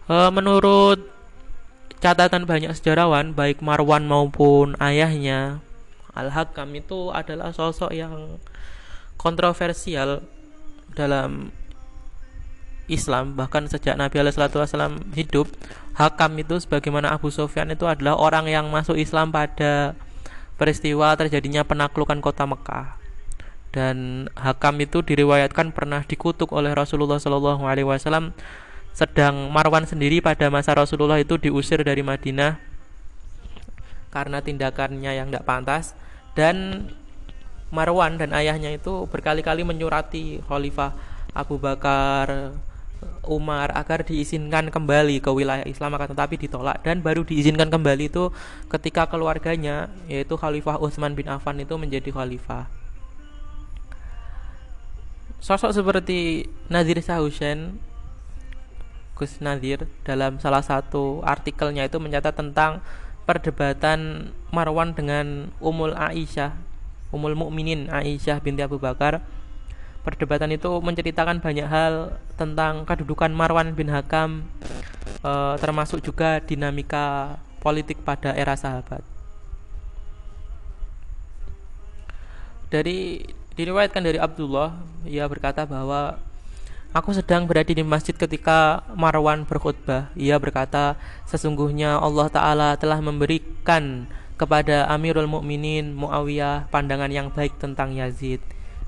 E, 0.06 0.16
menurut 0.30 1.10
catatan 1.98 2.46
banyak 2.46 2.70
sejarawan, 2.78 3.34
baik 3.34 3.66
Marwan 3.66 4.06
maupun 4.06 4.78
ayahnya, 4.78 5.66
Al-Hakam 6.18 6.74
itu 6.74 7.14
adalah 7.14 7.54
sosok 7.54 7.94
yang 7.94 8.42
kontroversial 9.18 10.26
dalam 10.98 11.54
Islam. 12.88 13.36
Bahkan 13.36 13.68
sejak 13.68 14.00
Nabi 14.00 14.24
Alaihissalam 14.24 15.14
hidup 15.14 15.52
Hakam 15.98 16.38
itu 16.40 16.62
sebagaimana 16.62 17.10
Abu 17.14 17.34
Sofyan 17.34 17.74
itu 17.74 17.90
adalah 17.90 18.16
orang 18.16 18.46
yang 18.48 18.70
masuk 18.70 18.96
Islam 18.96 19.34
pada 19.34 19.98
peristiwa 20.58 21.14
terjadinya 21.18 21.66
penaklukan 21.66 22.22
kota 22.22 22.46
Mekah. 22.46 22.98
Dan 23.74 24.30
Hakam 24.34 24.78
itu 24.82 25.04
diriwayatkan 25.04 25.76
pernah 25.76 26.02
dikutuk 26.06 26.54
oleh 26.54 26.74
Rasulullah 26.74 27.22
Shallallahu 27.22 27.66
Alaihi 27.66 27.86
Wasallam. 27.86 28.34
Sedang 28.94 29.54
Marwan 29.54 29.86
sendiri 29.86 30.22
pada 30.26 30.50
masa 30.50 30.74
Rasulullah 30.74 31.22
itu 31.22 31.38
diusir 31.38 31.86
dari 31.86 32.02
Madinah 32.02 32.58
karena 34.18 34.42
tindakannya 34.42 35.12
yang 35.14 35.30
tidak 35.30 35.46
pantas 35.46 35.94
dan 36.34 36.90
Marwan 37.70 38.18
dan 38.18 38.34
ayahnya 38.34 38.74
itu 38.74 39.06
berkali-kali 39.12 39.62
menyurati 39.62 40.42
Khalifah 40.50 40.96
Abu 41.36 41.62
Bakar 41.62 42.58
Umar 43.28 43.76
agar 43.76 44.02
diizinkan 44.02 44.74
kembali 44.74 45.22
ke 45.22 45.30
wilayah 45.30 45.68
Islam 45.68 45.94
akan 45.94 46.18
tetapi 46.18 46.36
ditolak 46.48 46.82
dan 46.82 47.04
baru 47.04 47.22
diizinkan 47.22 47.70
kembali 47.70 48.10
itu 48.10 48.34
ketika 48.72 49.06
keluarganya 49.06 49.92
yaitu 50.10 50.34
Khalifah 50.34 50.82
Utsman 50.82 51.14
bin 51.14 51.30
Affan 51.30 51.62
itu 51.62 51.78
menjadi 51.78 52.10
khalifah. 52.10 52.66
Sosok 55.38 55.70
seperti 55.76 56.50
Nadir 56.72 56.98
Sahusen 57.06 57.78
Gus 59.18 59.42
Nadir 59.42 59.90
dalam 60.06 60.38
salah 60.38 60.62
satu 60.62 61.26
artikelnya 61.26 61.86
itu 61.86 61.98
mencatat 61.98 62.38
tentang 62.38 62.86
perdebatan 63.28 64.32
Marwan 64.56 64.96
dengan 64.96 65.52
Umul 65.60 65.92
Aisyah, 65.94 66.56
Umul 67.12 67.36
Mukminin 67.36 67.92
Aisyah 67.92 68.40
binti 68.40 68.64
Abu 68.64 68.80
Bakar 68.80 69.20
perdebatan 70.08 70.56
itu 70.56 70.72
menceritakan 70.80 71.44
banyak 71.44 71.68
hal 71.68 72.16
tentang 72.40 72.88
kedudukan 72.88 73.28
Marwan 73.28 73.76
bin 73.76 73.92
Hakam 73.92 74.48
e, 75.20 75.32
termasuk 75.60 76.00
juga 76.00 76.40
dinamika 76.40 77.36
politik 77.60 78.00
pada 78.08 78.32
era 78.32 78.56
sahabat. 78.56 79.04
Dari 82.72 83.28
diriwayatkan 83.60 84.00
dari 84.00 84.16
Abdullah, 84.16 84.80
ia 85.04 85.28
berkata 85.28 85.68
bahwa 85.68 86.16
aku 86.92 87.16
sedang 87.16 87.48
berada 87.48 87.72
di 87.72 87.84
masjid 87.84 88.14
ketika 88.14 88.84
Marwan 88.94 89.44
berkhutbah. 89.44 90.12
Ia 90.14 90.38
berkata, 90.38 91.00
sesungguhnya 91.28 91.98
Allah 92.00 92.28
Taala 92.28 92.70
telah 92.76 93.02
memberikan 93.02 94.06
kepada 94.36 94.86
Amirul 94.92 95.26
Mukminin 95.26 95.98
Muawiyah 95.98 96.70
pandangan 96.70 97.10
yang 97.10 97.34
baik 97.34 97.58
tentang 97.58 97.96
Yazid 97.98 98.40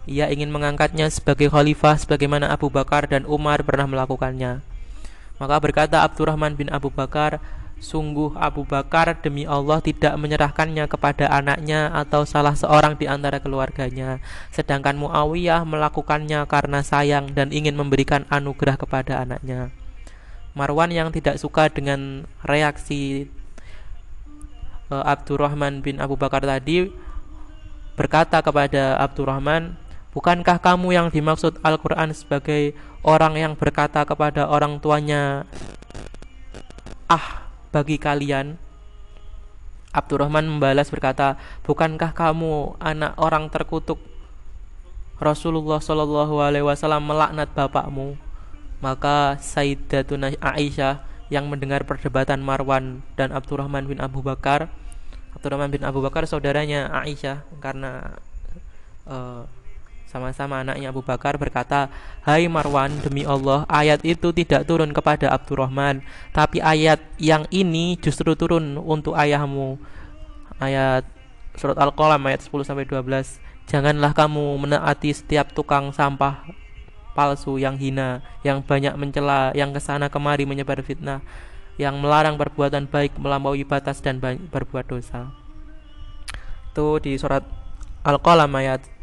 ia 0.09 0.25
ingin 0.33 0.49
mengangkatnya 0.49 1.05
sebagai 1.13 1.53
khalifah 1.53 1.93
sebagaimana 2.01 2.49
Abu 2.49 2.73
Bakar 2.73 3.05
dan 3.05 3.29
Umar 3.29 3.61
pernah 3.61 3.85
melakukannya. 3.85 4.65
Maka 5.37 5.55
berkata 5.61 6.01
Abdurrahman 6.01 6.57
bin 6.57 6.65
Abu 6.73 6.89
Bakar, 6.89 7.37
Sungguh 7.79 8.35
Abu 8.35 8.67
Bakar 8.67 9.23
demi 9.23 9.47
Allah 9.47 9.79
tidak 9.79 10.11
menyerahkannya 10.19 10.83
kepada 10.91 11.31
anaknya 11.31 11.87
atau 11.95 12.27
salah 12.27 12.51
seorang 12.51 12.99
di 12.99 13.07
antara 13.07 13.39
keluarganya. 13.39 14.19
Sedangkan 14.51 14.99
Muawiyah 14.99 15.63
melakukannya 15.63 16.43
karena 16.45 16.83
sayang 16.83 17.31
dan 17.31 17.55
ingin 17.55 17.79
memberikan 17.79 18.27
anugerah 18.27 18.75
kepada 18.75 19.23
anaknya. 19.23 19.71
Marwan 20.59 20.91
yang 20.91 21.09
tidak 21.15 21.39
suka 21.39 21.71
dengan 21.71 22.27
reaksi 22.43 23.31
uh, 24.91 25.03
Abdurrahman 25.07 25.79
bin 25.79 26.03
Abu 26.03 26.19
Bakar 26.19 26.43
tadi 26.43 26.91
berkata 27.95 28.43
kepada 28.43 28.99
Abdurrahman 28.99 29.79
Bukankah 30.09 30.57
kamu 30.57 30.89
yang 30.89 31.07
dimaksud 31.13 31.61
Al-Quran 31.61 32.09
sebagai 32.17 32.73
orang 33.05 33.37
yang 33.37 33.53
berkata 33.53 34.01
kepada 34.09 34.49
orang 34.49 34.81
tuanya 34.81 35.45
Ah, 37.09 37.48
bagi 37.69 37.97
kalian. 38.01 38.57
Abdurrahman 39.89 40.45
membalas 40.45 40.93
berkata 40.93 41.41
Bukankah 41.65 42.13
kamu 42.13 42.77
anak 42.77 43.17
orang 43.17 43.49
terkutuk? 43.49 43.97
Rasulullah 45.17 45.81
Shallallahu 45.81 46.39
Alaihi 46.39 46.63
Wasallam 46.63 47.09
melaknat 47.09 47.49
bapakmu. 47.51 48.15
Maka 48.79 49.35
Sayyidatuna 49.41 50.37
Aisyah 50.39 51.03
yang 51.33 51.51
mendengar 51.51 51.83
perdebatan 51.83 52.41
Marwan 52.41 53.05
dan 53.19 53.35
Abdurrahman 53.35 53.85
bin 53.85 54.01
Abu 54.01 54.25
Bakar 54.25 54.71
Abdurrahman 55.37 55.69
bin 55.69 55.85
Abu 55.85 56.01
Bakar 56.01 56.25
saudaranya 56.25 56.89
Aisyah 56.89 57.45
karena 57.61 58.17
uh, 59.05 59.45
sama-sama 60.09 60.65
anaknya 60.65 60.89
Abu 60.89 61.05
Bakar 61.05 61.37
berkata, 61.37 61.93
Hai 62.25 62.49
Marwan, 62.49 62.89
demi 63.05 63.29
Allah, 63.29 63.69
ayat 63.69 64.01
itu 64.01 64.33
tidak 64.33 64.65
turun 64.65 64.89
kepada 64.89 65.29
Abdurrahman, 65.29 66.01
tapi 66.33 66.57
ayat 66.57 66.97
yang 67.21 67.45
ini 67.53 67.93
justru 68.01 68.33
turun 68.33 68.81
untuk 68.81 69.13
ayahmu. 69.13 69.77
Ayat 70.57 71.05
surat 71.53 71.77
Al-Qalam 71.77 72.25
ayat 72.25 72.41
10 72.41 72.65
sampai 72.65 72.89
12. 72.89 73.37
Janganlah 73.69 74.17
kamu 74.17 74.57
menaati 74.57 75.13
setiap 75.13 75.53
tukang 75.53 75.93
sampah 75.93 76.41
palsu 77.13 77.61
yang 77.61 77.77
hina, 77.77 78.25
yang 78.41 78.65
banyak 78.65 78.97
mencela, 78.97 79.53
yang 79.53 79.69
ke 79.69 79.77
sana 79.77 80.09
kemari 80.09 80.49
menyebar 80.49 80.81
fitnah, 80.81 81.21
yang 81.77 82.01
melarang 82.01 82.33
perbuatan 82.35 82.89
baik 82.89 83.13
melampaui 83.21 83.61
batas 83.61 84.01
dan 84.01 84.17
berbuat 84.23 84.89
dosa. 84.89 85.29
itu 86.69 86.87
di 87.03 87.11
surat 87.19 87.43
Al-Qalam 88.07 88.49
ayat 88.55 88.98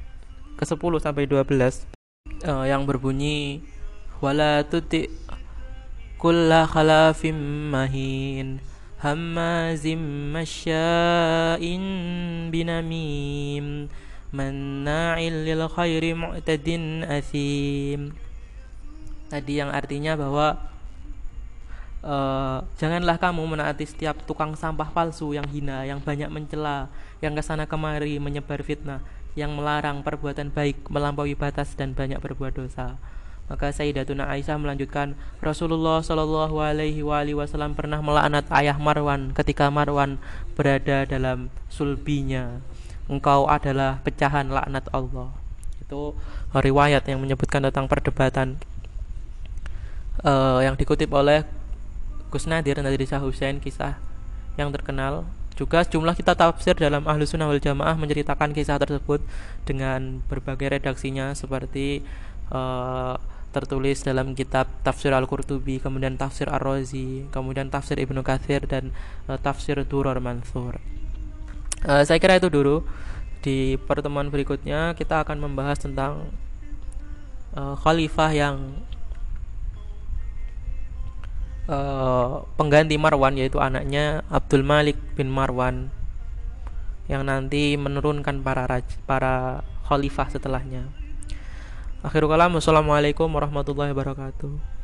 ke-10 0.57 0.93
sampai 1.01 1.29
12 1.29 1.85
uh, 2.49 2.65
yang 2.65 2.85
berbunyi 2.89 3.61
wala 4.25 4.65
tuti 4.65 5.13
kulla 6.17 6.65
khalafim 6.65 7.37
mahin 7.69 8.59
hammazim 8.97 10.33
masya'in 10.33 11.85
binamim 12.49 13.93
manna'il 14.35 15.47
lil 15.47 15.63
khairi 15.71 16.13
mu'tadin 16.17 17.07
athim. 17.07 18.13
Tadi 19.27 19.53
yang 19.59 19.71
artinya 19.75 20.15
bahwa 20.15 20.57
uh, 22.05 22.63
janganlah 22.79 23.19
kamu 23.19 23.43
menaati 23.43 23.85
setiap 23.87 24.23
tukang 24.25 24.55
sampah 24.55 24.93
palsu 24.93 25.35
yang 25.35 25.47
hina 25.51 25.83
yang 25.89 25.99
banyak 25.99 26.31
mencela 26.31 26.87
yang 27.25 27.35
ke 27.35 27.43
sana 27.43 27.67
kemari 27.67 28.23
menyebar 28.23 28.63
fitnah 28.63 29.03
yang 29.37 29.55
melarang 29.55 30.01
perbuatan 30.01 30.51
baik 30.51 30.89
melampaui 30.89 31.37
batas 31.37 31.77
dan 31.77 31.93
banyak 31.93 32.19
berbuat 32.19 32.57
dosa 32.57 32.97
maka 33.47 33.71
Sayyidatuna 33.71 34.27
Aisyah 34.27 34.59
melanjutkan 34.59 35.15
Rasulullah 35.39 36.03
Shallallahu 36.03 36.59
Alaihi 36.59 37.03
Wasallam 37.07 37.79
pernah 37.79 38.03
melaknat 38.03 38.51
ayah 38.51 38.75
Marwan 38.75 39.31
ketika 39.39 39.71
Marwan 39.71 40.19
berada 40.59 41.07
dalam 41.07 41.47
sulbinya. 41.71 42.59
Engkau 43.07 43.47
adalah 43.47 44.03
pecahan 44.03 44.51
laknat 44.51 44.91
Allah. 44.91 45.31
Itu 45.79 46.19
riwayat 46.51 47.07
yang 47.07 47.23
menyebutkan 47.23 47.63
tentang 47.63 47.87
perdebatan 47.87 48.59
uh, 50.27 50.59
yang 50.67 50.75
dikutip 50.75 51.07
oleh 51.15 51.47
Gus 52.35 52.51
Nadir 52.51 52.83
dari 52.83 52.99
Hussein 52.99 53.63
kisah 53.63 53.95
yang 54.59 54.75
terkenal 54.75 55.23
juga 55.57 55.83
jumlah 55.89 56.13
kita 56.13 56.37
tafsir 56.37 56.77
dalam 56.77 57.09
Ahlus 57.09 57.33
Sunnah 57.33 57.49
wal 57.49 57.59
Jamaah 57.59 57.97
menceritakan 57.97 58.53
kisah 58.53 58.77
tersebut 58.77 59.25
dengan 59.65 60.21
berbagai 60.29 60.77
redaksinya 60.77 61.33
seperti 61.33 62.05
uh, 62.53 63.17
tertulis 63.57 64.05
dalam 64.05 64.37
kitab 64.37 64.69
Tafsir 64.85 65.17
Al-Qurtubi, 65.17 65.81
kemudian 65.81 66.21
Tafsir 66.21 66.45
Ar-Razi, 66.53 67.25
kemudian 67.33 67.73
Tafsir 67.73 67.97
Ibnu 67.97 68.21
Katsir 68.21 68.69
dan 68.69 68.93
uh, 69.33 69.41
Tafsir 69.41 69.81
Duror 69.89 70.21
Mansur. 70.21 70.77
Uh, 71.81 72.05
saya 72.05 72.21
kira 72.21 72.37
itu 72.37 72.53
dulu. 72.53 72.85
Di 73.41 73.81
pertemuan 73.89 74.29
berikutnya 74.29 74.93
kita 74.93 75.25
akan 75.25 75.41
membahas 75.41 75.81
tentang 75.81 76.29
uh, 77.57 77.79
khalifah 77.81 78.31
yang 78.37 78.77
uh, 81.71 82.47
pengganti 82.59 82.99
Marwan 82.99 83.39
yaitu 83.39 83.63
anaknya 83.63 84.27
Abdul 84.31 84.67
Malik 84.67 84.99
bin 85.15 85.31
Marwan 85.31 85.91
yang 87.07 87.23
nanti 87.23 87.79
menurunkan 87.79 88.43
para 88.43 88.67
raj, 88.67 88.87
para 89.07 89.63
khalifah 89.87 90.27
setelahnya. 90.27 90.91
Akhirul 92.03 92.31
kalam, 92.31 92.55
wassalamualaikum 92.59 93.31
warahmatullahi 93.31 93.95
wabarakatuh. 93.95 94.76